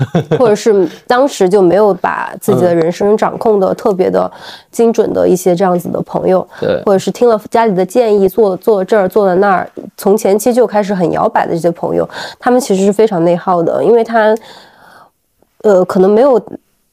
[0.39, 4.31] 或者是当时就没有把自己的人生掌控的特别的
[4.71, 12.07] 精准的一些这样子的朋友，对，或者是听了家里的建议做做这儿做了那儿，从前期就开始很摇摆的这些朋友，
[12.39, 14.37] 他们其实是非常内耗的，因为他，
[15.63, 16.39] 呃，可能没有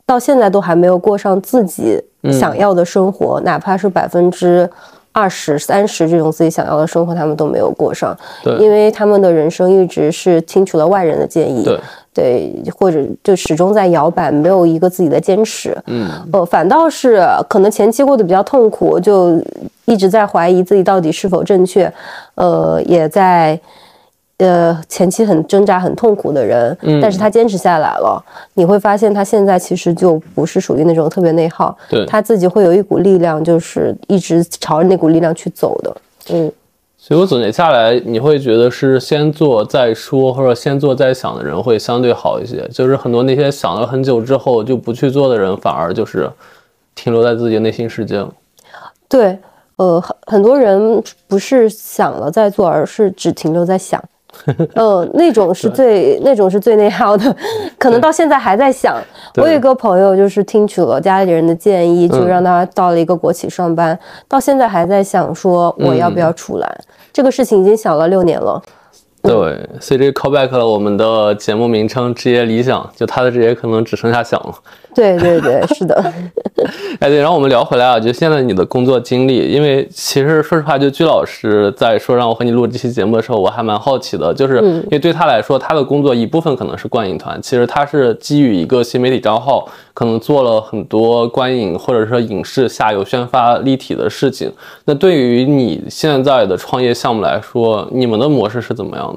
[0.05, 4.69] 到现在都还没有过上自己想要的生活，哪怕是百分之
[5.11, 11.79] 二十三十这种自己想要的生活，他们都没有过上，对，因为他们的人生一直是听取了外人的建议，对。
[12.13, 15.77] 对，或者就始终在摇摆，没有一个自己的坚持。
[15.85, 19.39] 嗯，呃，反倒是可能前期过得比较痛苦，就
[19.85, 21.93] 一直在怀疑自己到底是否正确。
[22.33, 23.59] 呃，也在
[24.37, 28.23] 呃前期很挣扎、很痛苦的人，但是他坚持下来了。
[28.53, 35.97] 你会发现他现在其实就不是属于那种特别内耗，对他自己会有一股力量，就是一直朝着那股力量去走的。
[36.29, 36.51] 嗯。
[36.99, 42.67] 所以我总结下来，你会觉得是先做再说，或者先做再想的人会相对好一些。
[42.69, 46.29] 就是很多那些想了很久之后就不去做的人，反而就是
[46.95, 48.29] 停留在自己内心世界了。
[49.07, 49.37] 对，
[49.77, 54.03] 呃，很很多人不是想了再做，而是只停留在想。
[54.75, 57.35] 嗯， 那种是最那种是最内耗的，
[57.77, 58.95] 可能到现在还在想。
[59.35, 63.97] 我有一个朋友，就是听取了家里人的建议，就让他到了一个国企上班，
[64.27, 66.77] 到现在还在想说我要不要出来。
[67.11, 68.61] 这个事情已经想了六年了。
[69.27, 74.53] 对，所以这 callback 了我们的节目名称“职业理想”，就他的职业可能只剩下想了。
[74.95, 76.13] 对对对，是的。
[76.99, 94.51] 哎，对，然后我们聊回来啊，就现在你的工作经历，因为其实说实话，就鞠老师在说让我和你录这期节目的时候，我还蛮好奇的，就是因为对他来说，他的工作一部分可能是观影团，其实他是基于一个新媒体账号，可能做了很多观影或者说影视下游宣发立体的事情。
[94.85, 99.15] 那对于你现在的创业项目来说，你们的模式是怎么样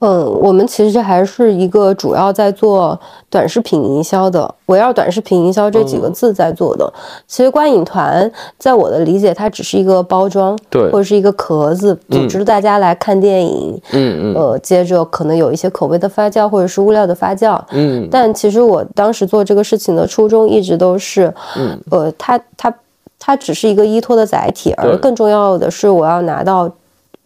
[0.00, 6.92] 嗯，我们其实还是一个主要在做短视频营销的，围绕短视频营销这几个字在做的。
[7.26, 13.80] 其实观影团在我的理解，它只是一个包装，对，或者是一个壳子，组织大家来看电影。
[13.90, 14.34] 嗯嗯。
[14.36, 17.60] 呃，接着可能有一些口碑的发酵，或者是物料的发酵。
[17.72, 18.06] 嗯。
[18.08, 22.72] 但其实我当时做这个事情的初衷一直都是，嗯，呃，它它
[23.18, 26.70] 它只是一个依托的载体，而更重要的是我要拿到。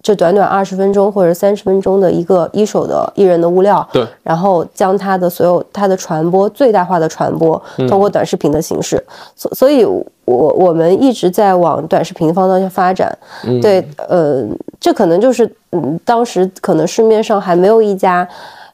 [0.03, 9.01] 这短短二十分钟或者三十分钟的一个一手的艺人的物料，对，然后将他的所有他的传播最大化的传播，通过短视频的形式，
[9.37, 13.17] 所所以，我我们一直在往短视频方向发展，
[13.63, 14.45] 对，呃，
[14.81, 18.29] 这可能就是嗯，当时可能市面上还没有一家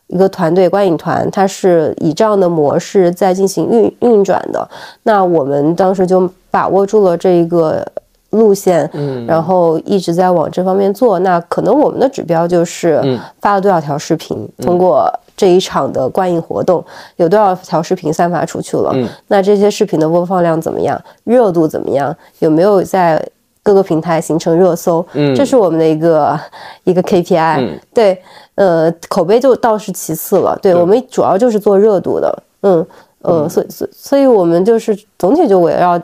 [0.06, 4.66] 一个团队观影团，它是以这样的模式在进行运运转的，
[5.02, 7.86] 那我们当时就把握住了这一个。
[8.30, 11.18] 路线，嗯，然后一直在往这方面做。
[11.20, 13.02] 那可能我们的指标就是
[13.40, 16.84] 发了多少条视频，通过这一场的观影活动，
[17.16, 18.90] 有多少条视频散发出去了。
[18.94, 21.00] 嗯，那这些视频的播放量怎么样？
[21.24, 22.14] 热度怎么样？
[22.40, 23.24] 有没有在
[23.62, 25.04] 各个平台形成热搜？
[25.14, 26.38] 嗯，这是我们的一个
[26.84, 27.60] 一个 KPI。
[27.60, 28.20] 嗯，对，
[28.56, 30.58] 呃，口碑就倒是其次了。
[30.60, 32.42] 对我们主要就是做热度的。
[32.62, 32.86] 嗯
[33.22, 36.00] 呃，所以所所以我们就是总体就围绕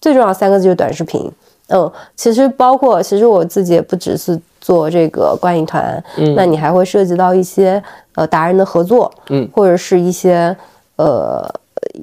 [0.00, 1.30] 最重要三个字就是短视频。
[1.68, 7.82] 嗯，其实包括，其实我自己也不只是做这个观影团，嗯，那你还会涉及到一些
[8.14, 10.56] 呃达人的合作，嗯，或者是一些
[10.96, 11.46] 呃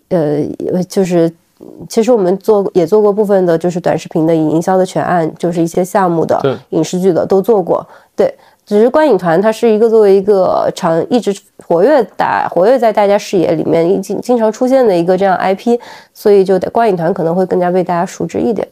[0.10, 0.44] 呃，
[0.88, 1.32] 就是
[1.90, 8.32] 其实我们做也做过部分的，就是短视频的营销的全案，就是一些项目的影视剧的都做过，对，
[8.66, 15.80] 只是观影团它是一个作为一个常一直活跃大活跃在大家视野里面经经常出现的一个这样 IP，
[16.14, 18.68] 所以就得观影团可能会更加被大家熟知一点。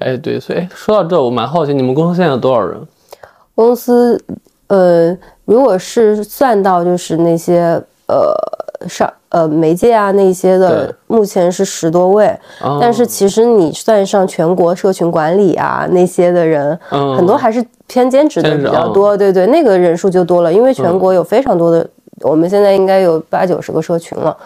[0.00, 2.80] 哎，对，所以说到这，我蛮好奇，你们公司现在有多少人？
[3.54, 4.22] 公司，
[4.68, 7.60] 呃，如果是算到就是那些
[8.06, 8.32] 呃
[8.88, 12.38] 上呃媒介啊那些的，目前是十多位。
[12.80, 19.16] 但是其实你算上全国社群管理啊那些的人，很多还是偏兼职的比较多。
[19.16, 21.88] 对对，那个人数就多了，因为全国有非常多的，
[22.20, 24.36] 我们现在应该有八九十个社群了。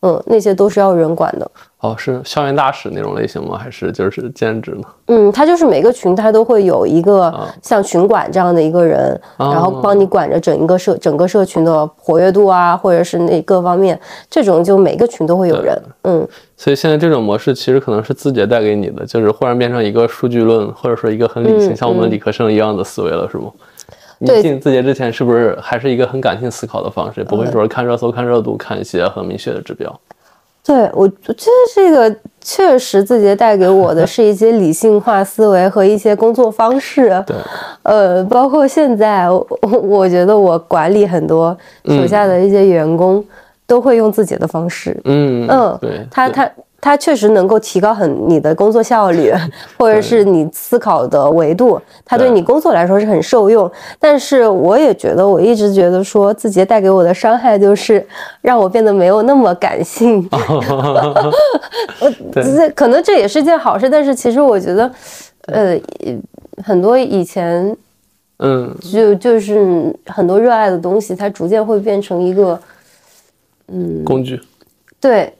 [0.00, 1.50] 嗯，那些都是要人管的。
[1.80, 3.56] 哦，是校园大使那种类型吗？
[3.56, 4.82] 还是就是兼职呢？
[5.06, 7.32] 嗯，他就是每个群他都会有一个
[7.62, 15.80] 像群管这样的一个人，然后帮你管着整一个社整个社群的活跃度啊，或者是那各方面，这种就每个群都会有人。
[16.02, 23.50] 嗯，所以现在这种模式其实可能是字节带给你的，就是忽然变成一个数据论，或者说一个很理性，像我们理科生一样的思维了，是吗？
[24.18, 30.00] 你进字节之前是不是还是一个很感性思考的方式，不会说是看热搜、看热度、看一些很明确的指标？
[30.64, 37.22] 对我，我觉得这个确实字节带给我的是一些理性化思维和一些工作方式。
[37.26, 37.36] 对，
[37.84, 43.24] 呃，包括现在，我我觉得我管理很多手下的一些员工，
[43.66, 44.94] 都会用自己的方式。
[45.04, 46.50] 嗯嗯，对，他他。
[46.80, 49.32] 它确实能够提高很你的工作效率，
[49.76, 53.70] 或者是你思考的维度，它对你工作来说是很受用。
[53.98, 58.04] 但是我也觉得，我一直觉得说字节带给我的伤害就是
[58.40, 60.26] 让我变得没有那么感性。
[62.32, 64.90] 对，可能这也是件好事，但是其实我觉得，
[65.46, 65.76] 呃，
[66.64, 67.76] 很多以前，
[68.38, 72.58] 嗯，就就是很多热爱的东西，它逐渐会变成一个，
[73.66, 74.40] 嗯，工具。
[75.00, 75.32] 对。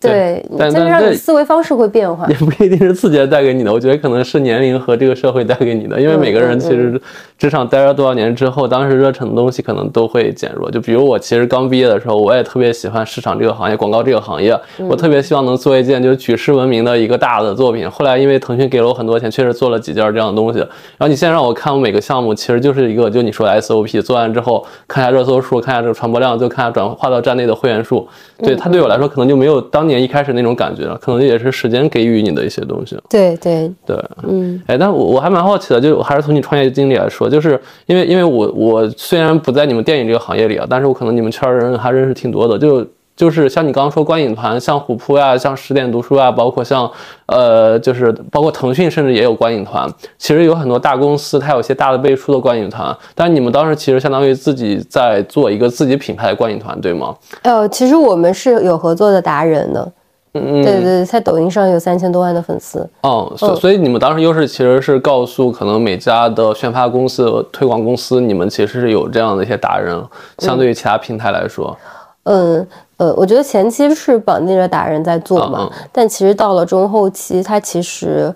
[0.00, 3.72] 对，但是让你思维方式会变化，也不一定是字节带给你的。
[3.72, 7.00] 我觉得可能是年龄和这个社会带给你的，因为每个人其实
[7.36, 10.70] 职场待了多少年之后，当时热忱的东西可能都会减弱。
[10.70, 14.56] 就比如我其实刚毕业的时候，我也特别喜欢市场这个行业、广告这个行业，
[14.88, 17.90] 我特别希望能做一件就是举世闻名的一个大的作品。
[17.90, 20.60] 后来因为腾讯给了我很多钱，确实做了几件这样的东西。
[20.60, 20.68] 然
[21.00, 28.06] 后你现在让我看我每个项目，其实就是一个就你说的 SOP，做完之后看一下热搜数，看一下这个传播量，就看下转化到站内的会员数。
[28.40, 32.96] 对它对我来说可能就没有当年一开始那种感觉了，可能也是时间给予你的一些东西。
[33.10, 42.86] 对对对，嗯，哎，但我我还蛮好奇的，就还是从你创业经历来说，就是因为因为我我虽然不在你们电影这个行业里啊，但是我可能你们圈人还认识挺多的，就。
[43.18, 46.88] 就是像你刚刚说观影团，像虎扑呀，像十点读书啊，包括像，
[47.26, 49.92] 呃，就是包括腾讯，甚至也有观影团。
[50.18, 52.96] 其实有很多大公司，它有些大的背书的观影团。
[53.16, 57.12] 但你们当时其实相当于自己在做一个自己品牌的观影团，对吗？
[57.42, 59.92] 呃，其实我们是有合作的达人的。
[60.34, 62.88] 嗯，对对，在抖音上有三千多万的粉丝。
[63.00, 70.00] 哦，所所以你们当时优势其实是告诉可能每家的宣发公司、推广公司，你们其实是有这样的一些达人，
[70.38, 71.76] 相对于其他平台来说。
[72.22, 72.64] 嗯。
[72.98, 78.34] 呃，我觉得前期是绑定着达人在做嘛，但其实到了中后期，他其实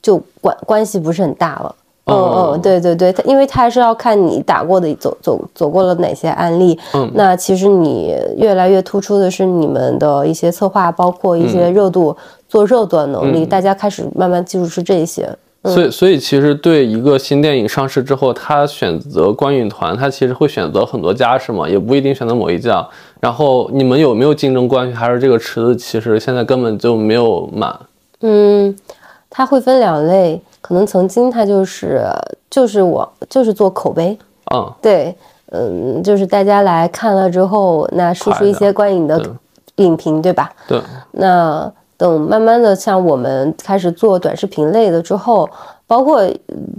[0.00, 1.74] 就关关系不是很大了。
[2.08, 6.78] 嗯嗯，对对对，他因为他还是要看你打过的走走走过了哪些案例。
[6.94, 12.16] 嗯，那其实你越来越突出的是你们的一些策划，包括一些热度
[12.48, 15.28] 做热度的能力，大家开始慢慢记住是这些。
[15.66, 21.68] 所以，所以其实对一个新电影上市之后，他选择观影团，他其实会选择很多家，是吗？
[21.68, 22.86] 也不一定选择某一家。
[23.20, 24.94] 然后你们有没有竞争关系？
[24.94, 27.74] 还是这个池子其实现在根本就没有满？
[28.20, 28.74] 嗯，
[29.28, 32.04] 它会分两类，可能曾经它就是
[32.50, 34.18] 就是我就是做口碑，
[34.54, 35.14] 嗯，对，
[35.52, 39.22] 嗯，就是大家来看了之后，那输出一些观影的
[39.76, 40.50] 影评，对吧？
[40.66, 40.80] 对。
[41.12, 45.48] 那等慢慢的像我们开始做短视频类的之后，
[45.86, 46.22] 包括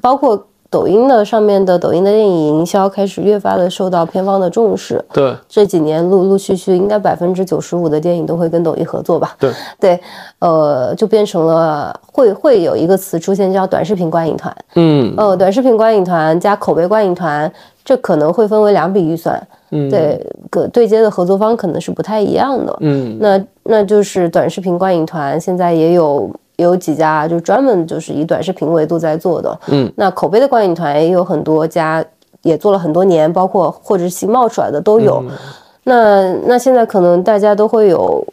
[0.02, 0.46] 包括。
[0.70, 5.02] 抖音的上面的抖音的电影营销开始越发的受到片方的重视。
[5.14, 9.34] 对，这几年陆陆续续，应该百分之九十五的电影都会跟抖音合作吧？
[9.40, 9.50] 对，
[9.80, 10.00] 对，
[10.40, 14.54] 呃，就变成了会会有一个词出现叫短视频观影团。
[14.76, 17.50] 嗯，呃，短视频观影团加口碑观影团，
[17.86, 19.42] 这可能会分为两笔预算。
[19.72, 22.76] 嗯，对，个对接的合作方可能是不太一样的。
[22.82, 26.30] 嗯，那那就是短视频观影团现在也有。
[26.58, 32.04] 有几家就专门就是以短视频维度在做的，嗯，那口碑的观影团也有很多家，
[32.42, 35.24] 也做了很多年，包括或者新冒出来的都有。
[35.84, 38.26] 那那现在可能大家都会有，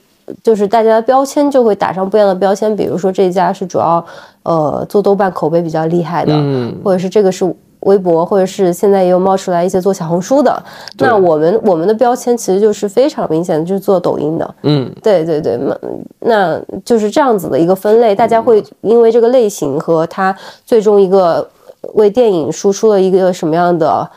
[0.42, 4.02] 就是大家的标签就会打上不一样的标签，比如说这家是主要
[4.44, 7.54] 呃做豆瓣口碑比较厉害的，嗯，或者是这个是。
[7.84, 10.62] 微博，或者是现在也有冒出来一些做小红书的，
[10.98, 14.54] 那我们我们的标签其实就是非常明显的，就是做抖音的。
[14.62, 15.78] 嗯，对对对，那
[16.20, 21.48] 那就是这样子的一个分类，大家会因为这个类型和它最终一个
[21.94, 24.08] 为电影输出了一个什么样的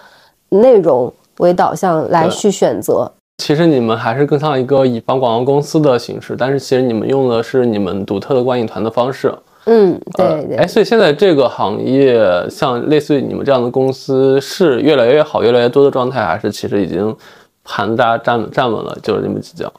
[0.50, 3.12] 内容为导向来去选择。
[3.44, 9.32] 其实你们还是更像一个乙方广告公司的形式，但是其实你们用的是你们独特的观影团的方式。
[9.70, 12.18] 嗯，对对，哎，所以现在这个行业，
[12.50, 17.14] 像类似于你们这样的公司，是越来越好、越来越多的状态，还是其实已经
[17.66, 19.70] 盘大家站站稳了，就是你们几家？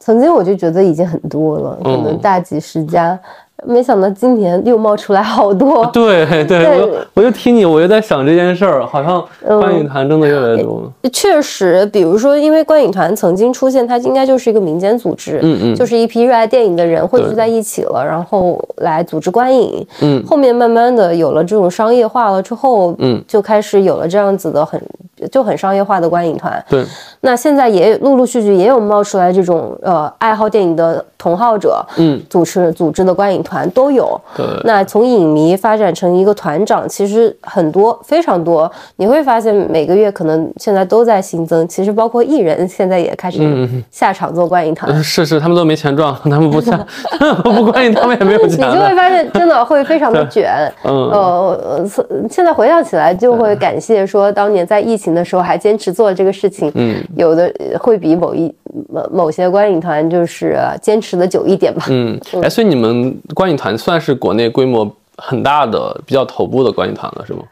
[0.00, 3.18] 曾经我就觉得已经很多了，可能大几十家，
[3.64, 5.86] 没想到今年又冒出来好多。
[5.92, 11.10] 对 对，对我我就听你，我就在想这件事儿，好像嗯观影团真的越来越多了。
[11.10, 19.86] 确实，比如说，因为观影团曾经出现，它应该就是一个民间组织，嗯嗯就是一批热爱电影的人汇聚在一起了，然后来组织观影。
[20.00, 24.80] 嗯后面慢慢的有了这种商业化了之后，嗯，就开始有了这样子的很
[25.28, 26.64] 就很商业化的观影团。
[26.68, 26.84] 对，
[27.20, 34.18] 那现在也陆陆续续也有冒出来这种呃爱好电影的同好者，嗯，组织组织的观影团都有。
[34.36, 41.66] 对，那从影迷发展成一个团长，其实很多非常多，你会发现每个月可能现在都在新增。
[41.66, 46.78] 其实包括艺人现在也开始下场做观影团，嗯 是是，他们都没钱赚， 他们不下，
[47.42, 48.92] 不观影他们也没有钱你就会。
[48.92, 50.52] 发现真的会非常的卷。
[50.84, 56.70] 嗯呃，呃现在回想起来，就会感谢说当年在疫情的时候还坚持做这个事情。
[56.74, 58.52] 嗯有的呃会比某一
[58.88, 61.84] 某某些观影团就是呃坚持的久一点吧。
[61.88, 67.42] 嗯，哎，所以你们观影团算是国内规模很大的、比较头部的观影团了，是吗？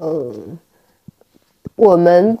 [0.00, 0.58] 嗯
[1.74, 2.38] 我们哦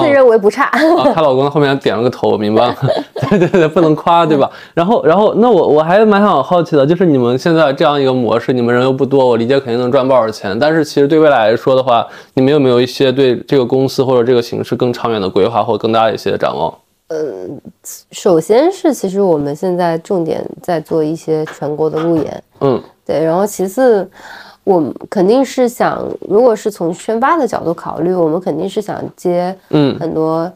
[0.00, 0.64] 自认为不差。
[0.64, 2.76] 啊，她老公后面点了个头，我明白了。
[3.30, 4.50] 对对对，不能夸，对吧？
[4.74, 10.58] 然后，然后，那我我还蛮想好奇的，就是你们现在这样一个模式，你们人又不多，我理解肯定能赚不少钱。
[10.58, 16.72] 但是其实对未来来说的话，你们有没有一些对这个公司或者这个形式更长远的规划或更大一些的展望？
[18.10, 24.08] 首先是，其实我们现在重点在做一些全国的路演，嗯对，然后其次，
[24.64, 29.98] 我们肯定是想，如果是从宣发的角度考虑，我们肯定是想接嗯。
[29.98, 30.50] 很多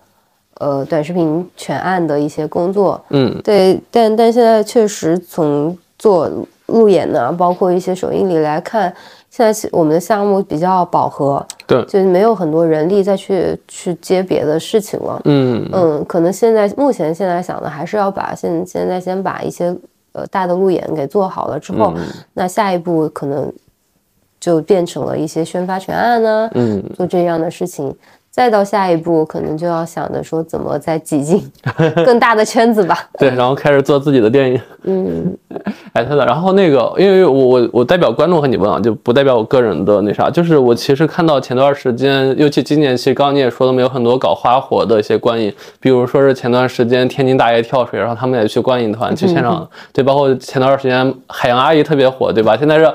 [0.59, 3.41] 呃短视频全案的一些工作，嗯。
[3.43, 6.31] 对，但但现在确实从做
[6.67, 8.95] 路演呢，包括一些首映礼来看，
[9.29, 15.21] 现在其我们的项目比较饱和，对就是没有很多人力再去去接别的事情了。
[15.25, 15.69] 嗯。
[15.73, 19.77] 嗯，可能现在目前现在想的还是要把现现在先把一些
[20.13, 22.07] 呃大的路演给做好了之后，嗯。
[22.35, 23.53] 那下一步可能
[24.41, 27.95] 就变成了一些宣发全案呢，嗯，做这样的事情。
[28.29, 31.43] 再到下一步，可能就要想着说怎么再挤进
[32.05, 33.09] 更大的圈子吧。
[33.19, 34.61] 对，然后开始做自己的电影。
[34.83, 35.35] 嗯，
[35.95, 52.55] 哎，对的，然后那个，因为我我我代表观众和你问啊，就不代表我个人的那啥，就是我其实看到前段时间，尤其今年，其实刚刚你也说了，没有很多搞花火的一些观影，比如说是前段时间天津大爷跳水，然后他们也去观影团去现场，对，包括前段时间海洋阿姨特别火，对吧？
[52.55, 52.93] 现在是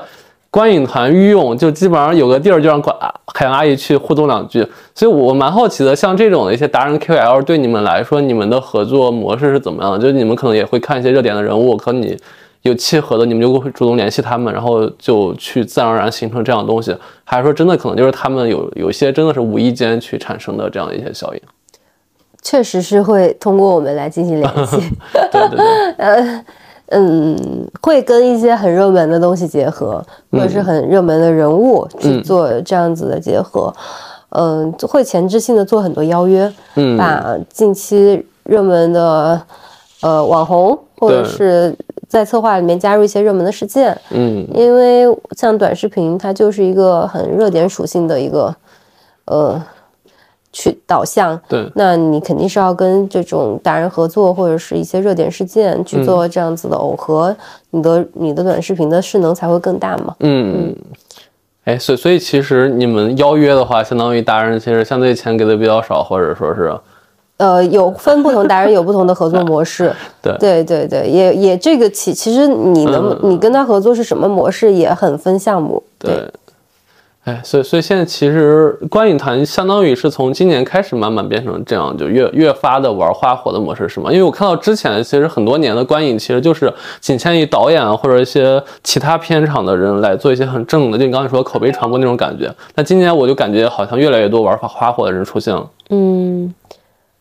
[0.52, 2.94] 观影团御用，就基本上有个地儿就让管
[3.34, 4.60] 海洋阿姨去互动两句，
[4.94, 9.98] 所以我蛮好奇的，像这种的一些达人 KOL 对你们来说，你们的合作模式是怎么样的？
[9.98, 12.14] 就是你们可能也会看一些热点的人物，和你
[12.60, 16.94] 有契合的，你们就会主动联系他们，然后就去自然而然形成这样的东西，
[17.24, 21.40] 还是说真的可能就是他们有有一些真的是无意间去产生的这样一些效应？
[22.42, 24.76] 确实是会通过我们来进行联系。
[25.30, 25.64] 对 对对，
[26.92, 33.72] 嗯，会跟一些很热门的东西结合，或者是很热门的人物去做这样子的结合。
[34.30, 36.96] 嗯，会前置性的做很多邀约，嗯。
[36.96, 39.40] 把近期热门的
[40.02, 41.74] 呃网红，或者是
[42.08, 44.46] 在策划里面加入一些热门的事件，嗯。
[44.54, 48.54] 因为像短视频，它就是一个很热点属性的一个
[49.26, 49.62] 呃
[50.52, 51.38] 去导向。
[51.48, 57.34] 对，那你肯定是要跟这种达人合作，或者是一些热点事件去做这样子的耦合，
[57.70, 60.14] 你的你的短视频的势能才会更大嘛。
[60.20, 60.74] 嗯。
[61.64, 66.74] 哎，所以所以其实你们邀约的话，相当于达人其实相对钱给的比较少，或者说是
[67.36, 70.36] 呃，有分不同达人有不同的合作模式， 对。
[70.38, 73.30] 对对对，也也这个其其实你能、嗯。
[73.30, 76.28] 你跟他合作是什么模式也很分项目，对，
[77.24, 84.10] 哎，所以所以现在其实观影团相当于是从今年开始慢慢变成这样，就越越发的玩花火的模式，是吗？
[84.10, 92.52] 因为我看到之前其实很多年的观影其实就是仅限于导演啊或者一些其他片场的人来做一些很正的，就你刚才说口碑传播那种感觉。
[92.74, 95.70] 那今年我就感觉好像越来越多玩花花火的人出现了。
[95.90, 96.52] 嗯，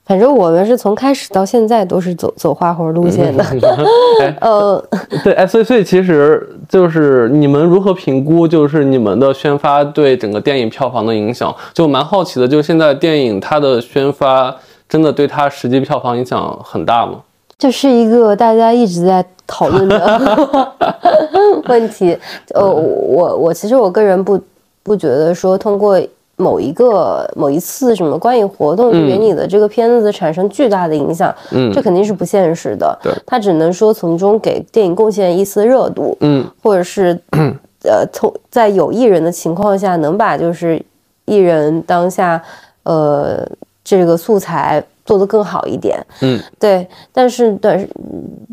[0.06, 3.45] 反正我们是从开始到现在都是走走花活路线的，
[4.41, 4.84] 呃，
[5.24, 11.56] 对，哎，所以所以其实就是你们如何评估，就是你们的宣发对整个电影票房的影响？
[11.74, 14.54] 就蛮好奇的，就是现在电影它的宣发
[14.89, 17.20] 真的对它实际票房影响很大吗？
[17.58, 20.68] 这是一个大家一直在讨论的
[21.70, 22.18] 问题。
[22.56, 24.41] 呃，我我其实我个人不
[24.82, 26.02] 不觉得说通过
[26.42, 32.98] 某一个某一次什么观影活动对于你的这个片子产生巨大的影响，嗯这肯定是不现实的。
[33.04, 37.18] 对，它只能说从中给电影贡献一丝热度，嗯或者是
[37.84, 40.82] 呃，从在有艺人的情况下，能把就是
[41.26, 42.42] 艺人当下
[42.84, 43.48] 呃
[43.84, 46.04] 这个素材做得更好一点。
[46.22, 46.88] 嗯，对。
[47.12, 47.88] 但是短视，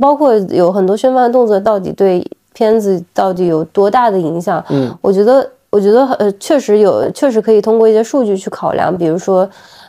[0.01, 4.65] 包括有很多宣发的动作，到底对片子到底有多大的影响？
[4.71, 9.49] 嗯，我觉得，我觉得呃，确实有，确实可以通过一些数据去考量，比如说，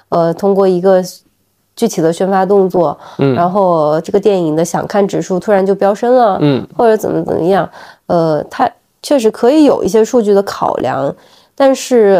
[0.09, 1.01] 呃，通过一个
[1.75, 3.33] 具体的宣发动作，嗯。
[3.33, 6.67] 然后这个电影的想看指数突然就飙升了，嗯。
[6.77, 7.69] 或者怎么怎么样，
[8.07, 8.69] 呃，它
[9.01, 11.15] 确实可以有一些数据的考量，
[11.55, 12.19] 但是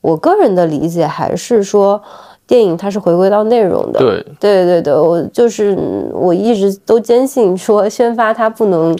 [0.00, 2.00] 我个人的理解还是说，
[2.46, 8.96] 电影它是回归到内容的，对，对对对，我就是嗯我一直都坚信说，宣发它不能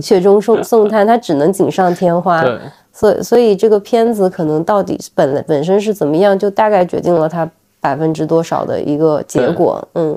[0.00, 2.42] 雪中送送炭，它只能锦上添花。
[2.42, 2.58] 对，
[2.94, 9.86] 所以所以这个片子可能到底本本身是怎么样，就大概决定了它百分之多少的一个结果。
[9.94, 10.16] 嗯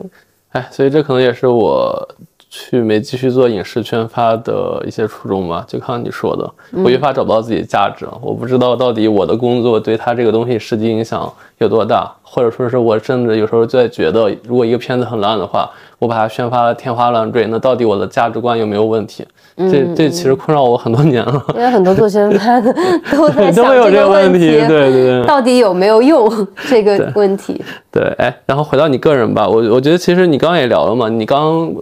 [0.51, 2.07] 哎，所以这可能也是我
[2.49, 5.65] 去没继续做影视圈发的一些初衷吧。
[5.67, 8.17] 就刚你说的，我越发找不到自己的价值了。
[8.21, 19.26] 我不知道到底我的工作对他这个东西实际影响有多大，或者说是我甚至有时候就在觉得，如果一个片子很烂的话，我把它宣发的天花乱坠，那到底我的价值观有没有问题？
[19.58, 22.72] 这这其实困扰我很多年了，因为很多做宣 发的
[23.12, 24.39] 都在想会有这个个问题。
[24.39, 25.26] 对对对。
[25.26, 26.30] 到底有没有用
[26.70, 27.60] 这个问题？
[27.91, 31.74] 对，哎，然后回到你个人吧，我我觉得其实你刚刚也聊了嘛，你刚呃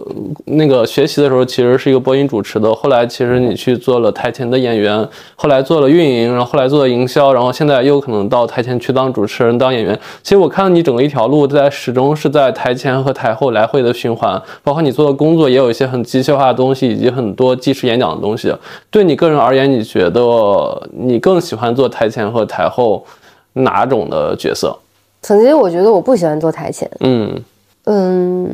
[0.46, 9.98] 那个学习的时候其实是一个播音主持的，后来其实你去做了台前的演员，后来做了运营，然后后来做了营销，然后现在又可能到台前去当主持人、当演员。
[10.22, 18.54] 其实我看到你整个一条路在始终是在台前和台后来回的循环，包括你做的工作也有一些很机械化的东西，以及很多即时演讲的东西。
[18.90, 23.04] 对你个人而言，你觉得你更喜欢做台前和台后
[23.52, 24.76] 哪种的角色？
[25.22, 27.42] 曾经我觉得我不喜欢做台前，嗯
[27.86, 28.48] 嗯，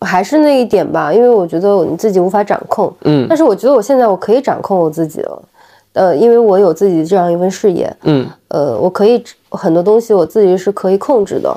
[0.00, 2.92] 还是那一点吧，因为我觉得你自己无法掌控。
[3.02, 5.42] 嗯但是我觉得我现在我可以掌控我自己了，
[5.94, 9.20] 呃，因为我有自己这样一份事业，嗯呃，我可以
[9.50, 11.54] 很多东西我自己是可以控制的。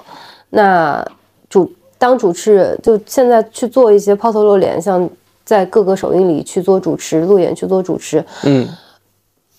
[0.50, 1.06] 那
[1.50, 5.10] 主当主持人，就现在去做一些抛头露脸，像
[5.44, 8.68] 在各个首映里去做主持、路演去做主持，嗯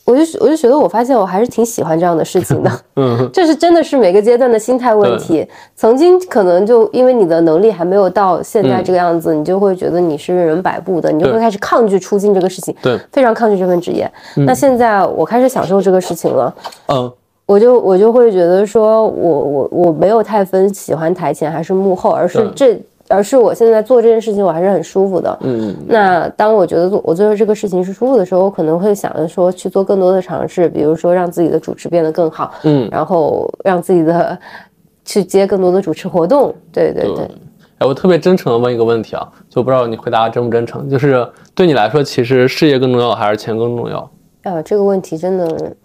[0.05, 2.71] 我就我就觉得我发现我还是挺喜欢这样的事情的。
[2.97, 5.47] 嗯这是真的是每个阶段的心态问题。
[5.77, 14.11] 曾经可能就因为你的能力还没有到现在这个样子，你就会觉得你是任人摆布的，你就会开始抗拒出镜这个事情，对，非常抗拒这份职业。
[14.39, 16.53] 那现在我开始享受这个事情了。
[16.89, 17.13] 嗯
[17.53, 25.39] 我就我就会觉得说我我我没有太分喜欢台前还是幕后，而是这而是我现在做这件事情我还是很舒服的。
[25.43, 34.39] 嗯那当我觉得做我做这个事情是舒服的时候，我可能会想着说去做更多的尝试，比如说让自己的主持变得更好，嗯，然后让自己的
[35.05, 36.55] 去接更多的主持活动。
[36.73, 37.29] 对对对，
[37.81, 44.11] 哎，我特别真诚的问一个问题啊，就不知道你回答真不真诚，就是对你来说，其实事业更重要还是钱更重要？
[44.45, 45.77] 啊，这个问题真的，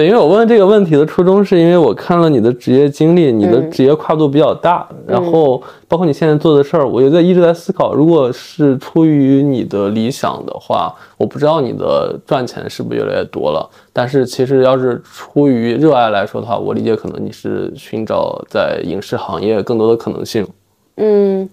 [0.00, 20.48] 对，因为我问这个问题的初衷，是因为我看了你的职业经历，你的嗯职业跨度比较大，然后包括你现在做的事儿，我就在一直在思考，如果是出于你的理想的话，我不知道你的赚钱是不是越来越多了，但是其实要是出于热爱来说的话，我理解可能你是寻找在影视行业更多的可能性。
[20.96, 21.46] 嗯，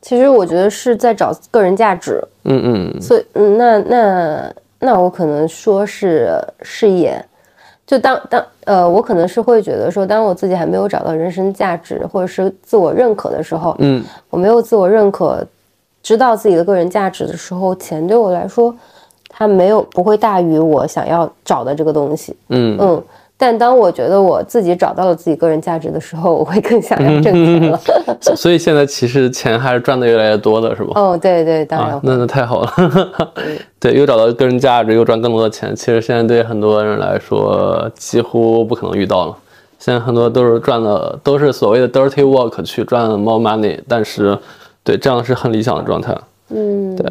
[0.00, 6.30] 其实我觉得是在找个人价值，嗯嗯所以嗯，那那那我可能说是
[6.62, 7.22] 事业。
[7.90, 15.44] 就当当呃，我可能是会觉得说，当我自己还没有找到人生价值或者是自我认可的时候，嗯我没有自我认可，
[16.00, 18.72] 知道自己的个人价值的时候，钱对我来说，
[19.28, 22.36] 它没有不会大于我想要找的这个东西。
[22.50, 23.02] 嗯嗯，
[23.40, 27.80] 但当我觉得我自己找到了自己个人价值的时候，我会更想要挣钱了。
[28.20, 30.92] 所所以现在其实钱还是赚的越来越多的，是吧？
[31.00, 32.70] 哦，对对，当然啊，那那太好了，
[33.80, 35.74] 对，又找到个人价值，又赚更多的钱。
[35.74, 39.34] 其实现在对很多人来说，几乎不可能遇到了。
[39.78, 44.38] 现在很多都是赚的，都是所谓的 dirty work 去赚 more money，但是，
[44.84, 46.14] 对，这样是很理想的状态。
[46.50, 47.10] 嗯，对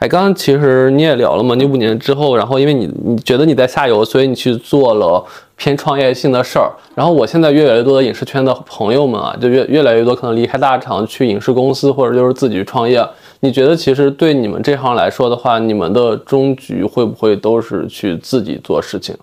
[0.00, 5.22] 哎，刚刚其实你也聊了嘛，你五年之后，然后因为你你觉得你在下游，所以你去做了
[5.56, 6.72] 偏创业性的事儿。
[6.94, 13.06] 然后我现在越来越多的影视圈的朋友们啊，就越越来越多可能离开大厂去影视公司，或者就是自己去创业。
[13.40, 19.14] 你觉得其实对你们这行来说的话，你们的终局会不会都是去自己做事情？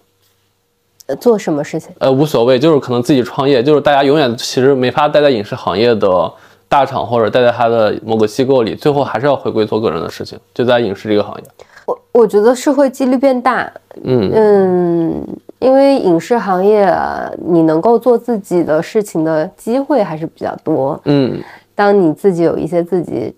[1.08, 1.90] 呃做什么事情？
[1.98, 6.32] 呃，无所谓，就是可能自己创业，就是大家永远其实没法待在影视行业的
[6.70, 11.44] 大厂或者待在他的某个机构里，最后还是要回归做个人的事情，就在影视这个行业。
[11.86, 13.72] 我我觉得是会几率变大。
[14.04, 15.28] 嗯嗯，
[15.60, 21.00] 因为影视行业啊你能够做自己的事情的机会还是比较多。
[21.06, 21.42] 嗯
[21.74, 23.34] 当你自己有一些自己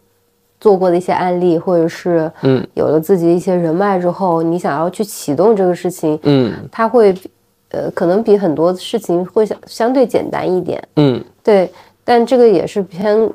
[0.59, 7.13] 做过的一些案例，或者是嗯有了自己一些人脉之后，你想要去启动这个事情，嗯它会
[7.69, 10.81] 呃可能比很多事情会相相对简单一点。
[10.95, 11.71] 嗯对，
[12.09, 13.29] 但这个也是偏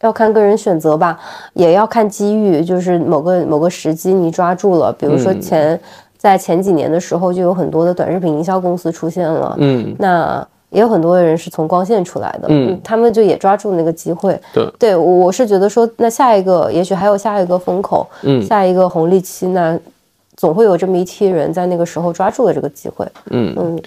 [0.00, 1.20] 要看个人选择吧，
[1.52, 5.78] 也要看机遇，就是某个某个时机你抓住了，比如说前
[6.16, 12.80] 在前几年的时候，就有很多的短视频营销公司出现了，嗯，那也有很多人是从光线出来的，嗯。
[12.82, 18.40] 他们就也抓住那个机会，对，对我我是觉得说，那下一个也许还有下一个风口，嗯。
[18.42, 19.78] 下一个红利期，那
[20.34, 23.54] 总会有这么一批人在那个时候抓住了这个机会，嗯。
[23.58, 23.82] 嗯。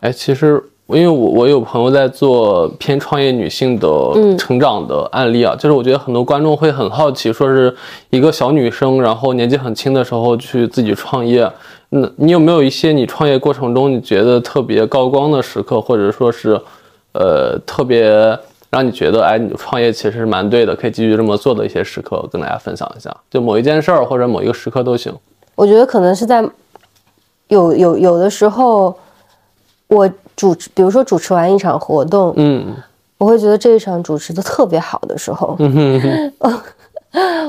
[0.00, 7.74] 哎，其实因为我我有朋友在做偏创业女性的嗯成长的案例啊，就是我觉得很多观众会很好奇，说是
[8.10, 11.50] 一个小女生，然后年纪很轻的时候去自己创业，
[11.88, 16.60] 那你有没有一些你创业过程中你觉得特别高光的时刻，或者说是
[17.14, 18.38] 呃特别
[18.70, 25.12] 让你觉得哎你创业其实是蛮对的，可以继续这么做的一些时刻，跟大家分享一下，就某一件事儿或者某一个时刻都行。
[25.56, 26.48] 我觉得可能是在
[27.48, 28.96] 有有有的时候，
[29.88, 32.74] 我主持，比如说主持完一场活动，嗯
[33.18, 36.60] 我会觉得这一场主持的特别好的时候，嗯哼哼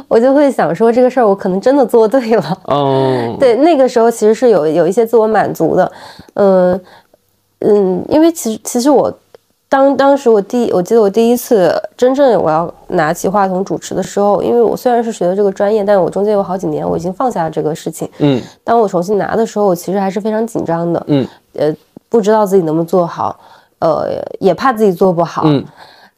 [0.07, 2.57] 我就会想说这个事儿我可能真的做对了。
[2.69, 5.91] 嗯 对，那个时候其实是有有一些自我满足的，
[6.35, 6.81] 嗯
[7.59, 9.11] 嗯，因为其实其实我
[9.67, 18.09] 当当时我第我记得我第一次真正我要拿起话筒主持的时候，因为我虽然是学的这个专业，但我中间有好几年我已经放下了这个事情。
[18.19, 21.27] 嗯当我重新拿的时候，我其实还是非常紧张的，嗯
[21.57, 21.75] 呃，
[22.09, 23.39] 不知道自己能不能做好，
[23.79, 24.07] 呃，
[24.39, 25.63] 也怕自己做不好，嗯。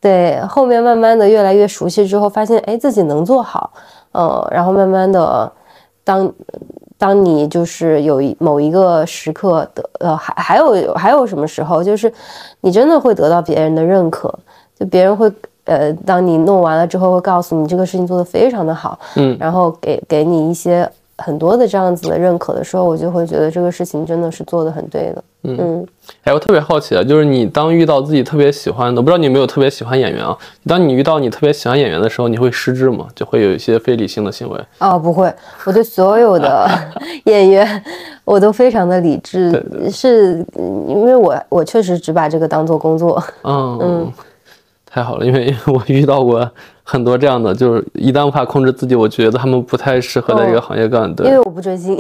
[0.02, 3.70] 对，后面慢慢的越来越熟悉之后，发现哎自己能做好，
[4.14, 5.52] 呃，然后慢慢的，
[6.06, 6.32] 当
[6.98, 12.12] 当你就是有一某一个时刻的，呃，还还有还有什么时候，就是
[12.62, 14.34] 你真的会得到别人的认可，
[14.80, 15.30] 就别人会
[15.66, 19.36] 呃，当你弄完了之后，会告诉你这个事情做得非常的好，嗯。
[19.38, 20.90] 然后给给你一些
[21.20, 25.86] 很多的这样子的认可的时候，我就会觉得这个事情真的是做的很对的，嗯
[26.24, 30.36] 哎，我特别好奇啊，就是你当遇到自己特别喜欢的，我不知道你有没有特别喜欢演员啊？
[30.68, 33.08] 当你遇到你特别喜欢演员的时候，你会失智吗？
[33.16, 34.60] 就会有一些非理性的行为？
[34.80, 35.32] 哦，不会，
[35.66, 36.70] 我对所有的
[37.26, 37.84] 演员
[38.26, 43.24] 我都非常的理智，对是嗯因为我我确实只把这个当做工作。
[43.44, 44.14] 嗯嗯，
[44.90, 46.50] 太好了，因为因 为我遇到过
[46.84, 51.14] 很多这样的，就是一旦无法控制自己，我觉得他们不太适合在这个行业干。
[51.14, 51.98] 对因为，我不追星，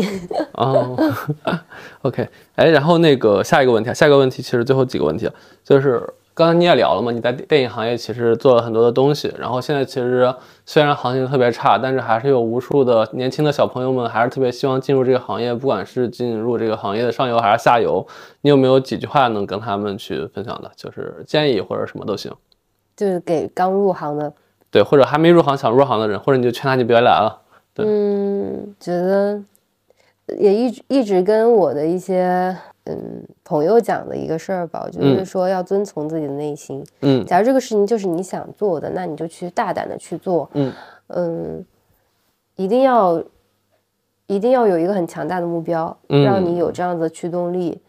[0.53, 0.97] 哦，
[2.01, 5.33] OK，哎，然后那个下一个问题啊，下一个问题其实最后几个问题啊，
[5.63, 6.01] 就是
[6.33, 10.33] 刚才你也聊了嘛，你在电影行业其实做了很多的东西，然后现在其实
[10.65, 18.07] 虽然行情特别差，但是还是有无数的年轻的小朋友们还是特别希望进入这个行业，不管是进入这个行业的上游还是下游，
[18.41, 20.71] 你有没有几句话能跟他们去分享的？
[20.75, 22.31] 就是建议或者什么都行，
[22.99, 24.33] 就是给刚入行的，
[24.69, 27.41] 对，或者还没入行想入行的人，或者你就劝他你别来了，
[27.73, 29.41] 对嗯，觉得
[30.37, 36.85] 也一直一直跟我的一些嗯朋友讲的一个事儿吧，我觉得嗯是说要遵从自己的内心。
[36.99, 40.49] 嗯假如这个事情就是你想做的，那你就去大胆的去做。
[40.51, 40.73] 嗯
[41.07, 41.65] 嗯，
[42.57, 43.23] 一定要
[44.27, 47.79] 一定要有一个很强大的目标，嗯让你有这样子的驱动力，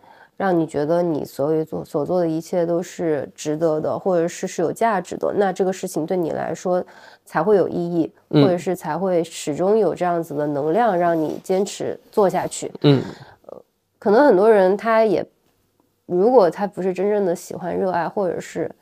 [0.40, 6.82] 让你觉得你所有做所做的一切都是值得的，或者是是有价值的，那这个事情对你来说
[7.26, 12.72] 才会有意义，嗯或者是才会始终有这样子的能量让你坚持做下去。
[12.80, 13.02] 嗯
[13.98, 15.22] 可能很多人他也，
[16.06, 18.74] 如果他不是真正的喜欢、热爱，或者是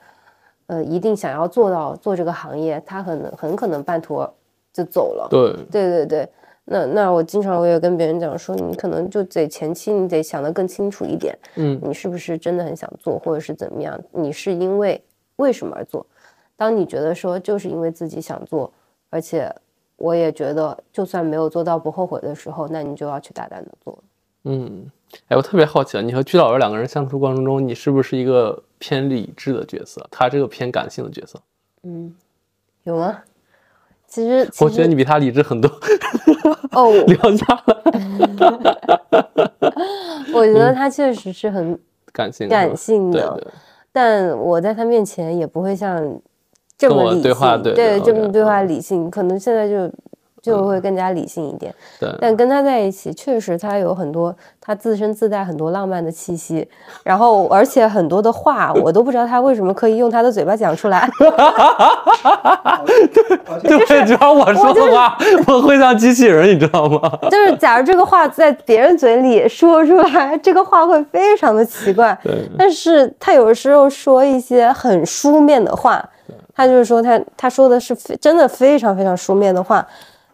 [0.68, 4.24] 呃一定想要做到做这个行业，他可能很可能半途
[4.72, 5.26] 就走了。
[5.28, 6.28] 对，对对对，
[6.70, 13.98] 那那我经常我也跟别人讲说，你可能就得前期你得想得更清楚一点，嗯你是不是真的很想做，或者是怎么样？
[14.12, 15.02] 你是因为
[15.36, 16.04] 为什么而做？
[16.56, 18.70] 当你觉得说就是因为自己想做，
[19.08, 19.50] 而且
[19.96, 23.98] 我也觉得就算没有做到不后悔的时候，那你就要去大胆的做。
[24.44, 24.90] 嗯，
[25.28, 30.06] 哎，我特别好奇啊，你和居老师两个人相处过程中，你是不是一个偏理智的角色？
[30.10, 31.40] 他这个偏感性的角色？
[31.82, 32.14] 嗯，
[32.82, 33.22] 有吗？
[34.08, 35.70] 其实，我觉得你比他理智很多。
[36.72, 37.82] 哦，我 聊下了，
[40.32, 41.78] 我觉得他确实是很
[42.12, 43.46] 感性，感性的，对，
[43.92, 46.18] 但我在他面前也不会像
[46.76, 49.90] 这么理性，对话对对这么对话理性，可能现在就
[50.48, 51.74] 就会更加理性一点。
[52.00, 56.66] 对但跟他在一起，确实他有很多，他自身自带很多浪漫的气息，
[57.04, 61.08] 然后而且很多的话，我都不知道他为什么可以用他的嘴巴讲出来。
[63.62, 67.00] 对，主要我说的话，我会像机器人，你知道吗？
[67.30, 72.18] 就是假如这个话在别人嘴里说出来，这个话会非常的奇怪。
[72.22, 76.02] 对，但是他有时候说一些很书面的话，
[76.54, 79.86] 他就是说他他说的是非真的非常非常书面的话，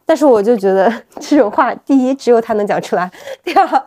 [0.06, 3.10] 但是我就觉得 这种话，第一只有他能讲出来，
[3.42, 3.82] 第二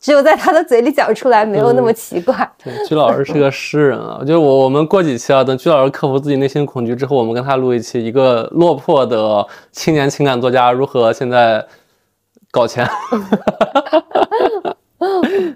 [0.00, 2.48] 只有在他的嘴里讲出来，没有那么奇怪。
[2.62, 11.66] 对，鞠老师是个诗人啊，就是我我们过几期啊，等鞠老师克服自己内心恐惧之后，我们跟他录一期，一个落魄的青年情感作家如何现在
[12.52, 12.88] 搞钱。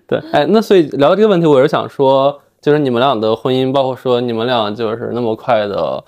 [0.09, 6.03] 对，哎，那所以聊到这个问题，我是想说，就是你们俩的婚姻，包括说你们俩就是那么快的。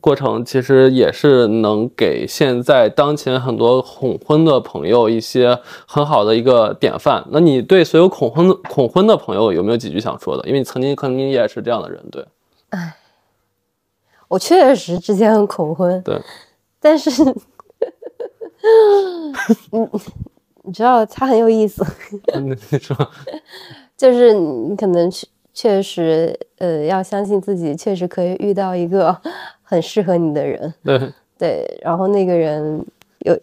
[0.00, 5.56] 过程其实也是能给现在当前很多恐婚的朋友一些
[5.86, 7.24] 很好的一个典范。
[7.30, 10.44] 那你对所有恐婚恐婚的朋友有没有几句想说的？
[10.48, 12.26] 因为你曾经可能你也是这样的人，对。
[12.70, 12.96] 哎，
[14.26, 16.20] 我确实之前很恐婚，对。
[16.80, 17.10] 但是，
[19.70, 19.88] 你
[20.64, 21.86] 你知道他很有意思。
[22.40, 22.96] 你说，
[23.96, 29.20] 就是你可能确确实呃要相信自己，确实可以遇到一个。
[29.68, 32.82] 很适合你的人， 对对，然后那个人
[33.20, 33.38] 有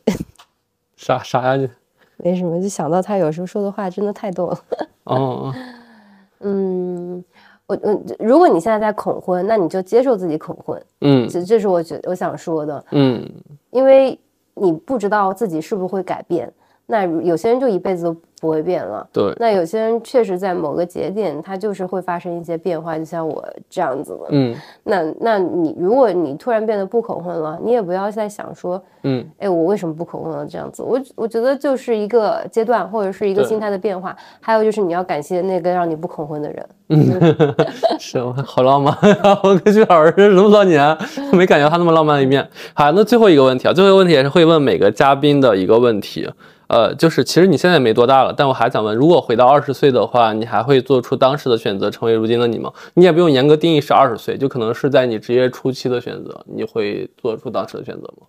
[0.98, 1.56] 啥啥呀？
[1.56, 1.70] 你
[2.18, 4.60] 没什么，就想到他有时候说的话真的太逗了。
[5.04, 5.54] 哦，
[6.42, 7.24] 嗯，
[7.68, 10.82] 我我如果你现在在恐婚，那你就接受自己恐婚。
[11.02, 12.84] 嗯，这这是我觉我想说的。
[12.92, 13.24] 嗯，
[13.70, 14.20] 因为
[14.56, 16.52] 你不知道自己是不是会改变，
[16.88, 18.18] 那有些人就一辈子都。
[18.40, 19.08] 不会变了。
[19.12, 24.28] 对，那有些人确实在某个节点，他就是会发生一些变化，就像我这样子的。
[24.30, 30.46] 嗯，那那你如果你突然变得不恐婚了，你也不要再想说，嗯，哎，我为什么不恐婚了？
[30.46, 34.16] 这样子，我我觉得就是一个阶段或者是一个心态的变化。
[34.40, 36.66] 还有就是你要感谢那个让你不恐婚的人。
[36.90, 37.36] 嗯，
[37.98, 38.96] 是，好浪漫。
[39.44, 40.96] 我跟徐老师认识这么多年，
[41.34, 42.48] 没感觉他那么浪漫的一面。
[42.74, 46.30] 好，那最后一个问题啊，最后一个问题也是会问每个嘉宾的一个问题。
[46.68, 52.74] 呃，就是其实你现在没多大了，但我还想问，如果回到二十岁的话，你还会做出当时的选择，成为如今的你吗？
[52.96, 58.26] 你也不用严格定义是二十岁，就可能是在你职业初期的选择，你会做出当时的选择吗？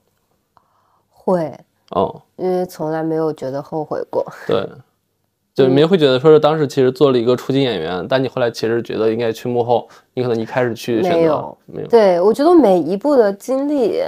[1.09, 1.59] 会，
[1.93, 4.25] 哦，因为从来没有觉得后悔过。
[4.47, 4.69] 对，
[5.55, 11.89] 就没会觉得说是当时其实做了一个初级演员，但你后来其实觉得应该去幕后，你可能一开始去选择没有，没有。
[11.89, 14.03] 对我觉得每一步的经历。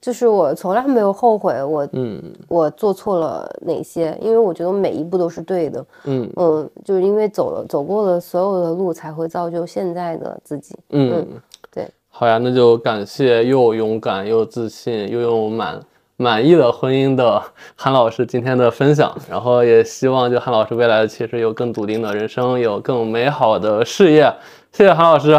[0.00, 6.30] 就是我从来没有后悔，我嗯，我做错了哪些，因为我觉得每一步都是对的，嗯。
[6.36, 11.26] 嗯，就是因为走了走过了所有的路，才会造就现在的自己，嗯，
[11.70, 15.78] 对，好呀，那就感谢又勇敢又自信又有满
[16.16, 17.42] 满意的婚姻的
[17.76, 24.32] 韩老师今天的分享，然后也希望就韩老师未来其实有更笃定的人生，有更美好的事业，
[24.72, 25.38] 谢谢韩老师。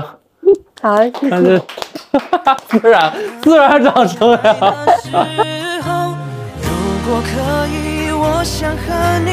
[0.81, 1.59] 好，那就
[2.67, 3.13] 自然
[3.43, 4.39] 自然掌声呀！
[6.63, 6.69] 如
[7.05, 7.29] 果可
[7.67, 9.29] 以，我想和你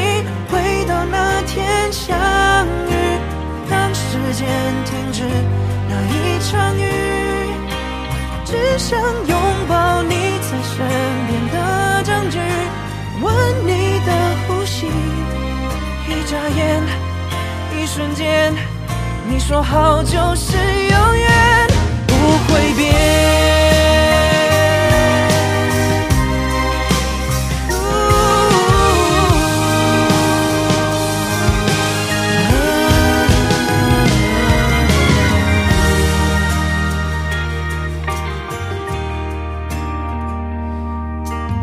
[0.53, 2.15] 回到那天相
[2.91, 2.93] 遇，
[3.71, 4.47] 让时间
[4.85, 5.25] 停止
[5.89, 6.85] 那一场雨，
[8.45, 9.35] 只想拥
[9.67, 10.77] 抱你在身
[11.29, 12.39] 边的证据，
[13.23, 13.27] 闻
[13.65, 14.13] 你的
[14.47, 14.87] 呼吸，
[16.07, 16.83] 一眨眼，
[17.75, 18.53] 一瞬间。
[19.31, 21.67] 你说好就是永远
[22.07, 22.15] 不
[22.49, 22.95] 会变。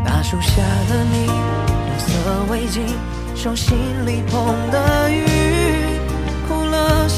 [0.05, 2.07] 大树下的你，红色
[2.51, 2.81] 围巾，
[3.35, 5.44] 手心里捧的雨。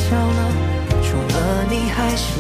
[0.10, 0.52] 笑了，
[1.04, 2.40] 除了你还是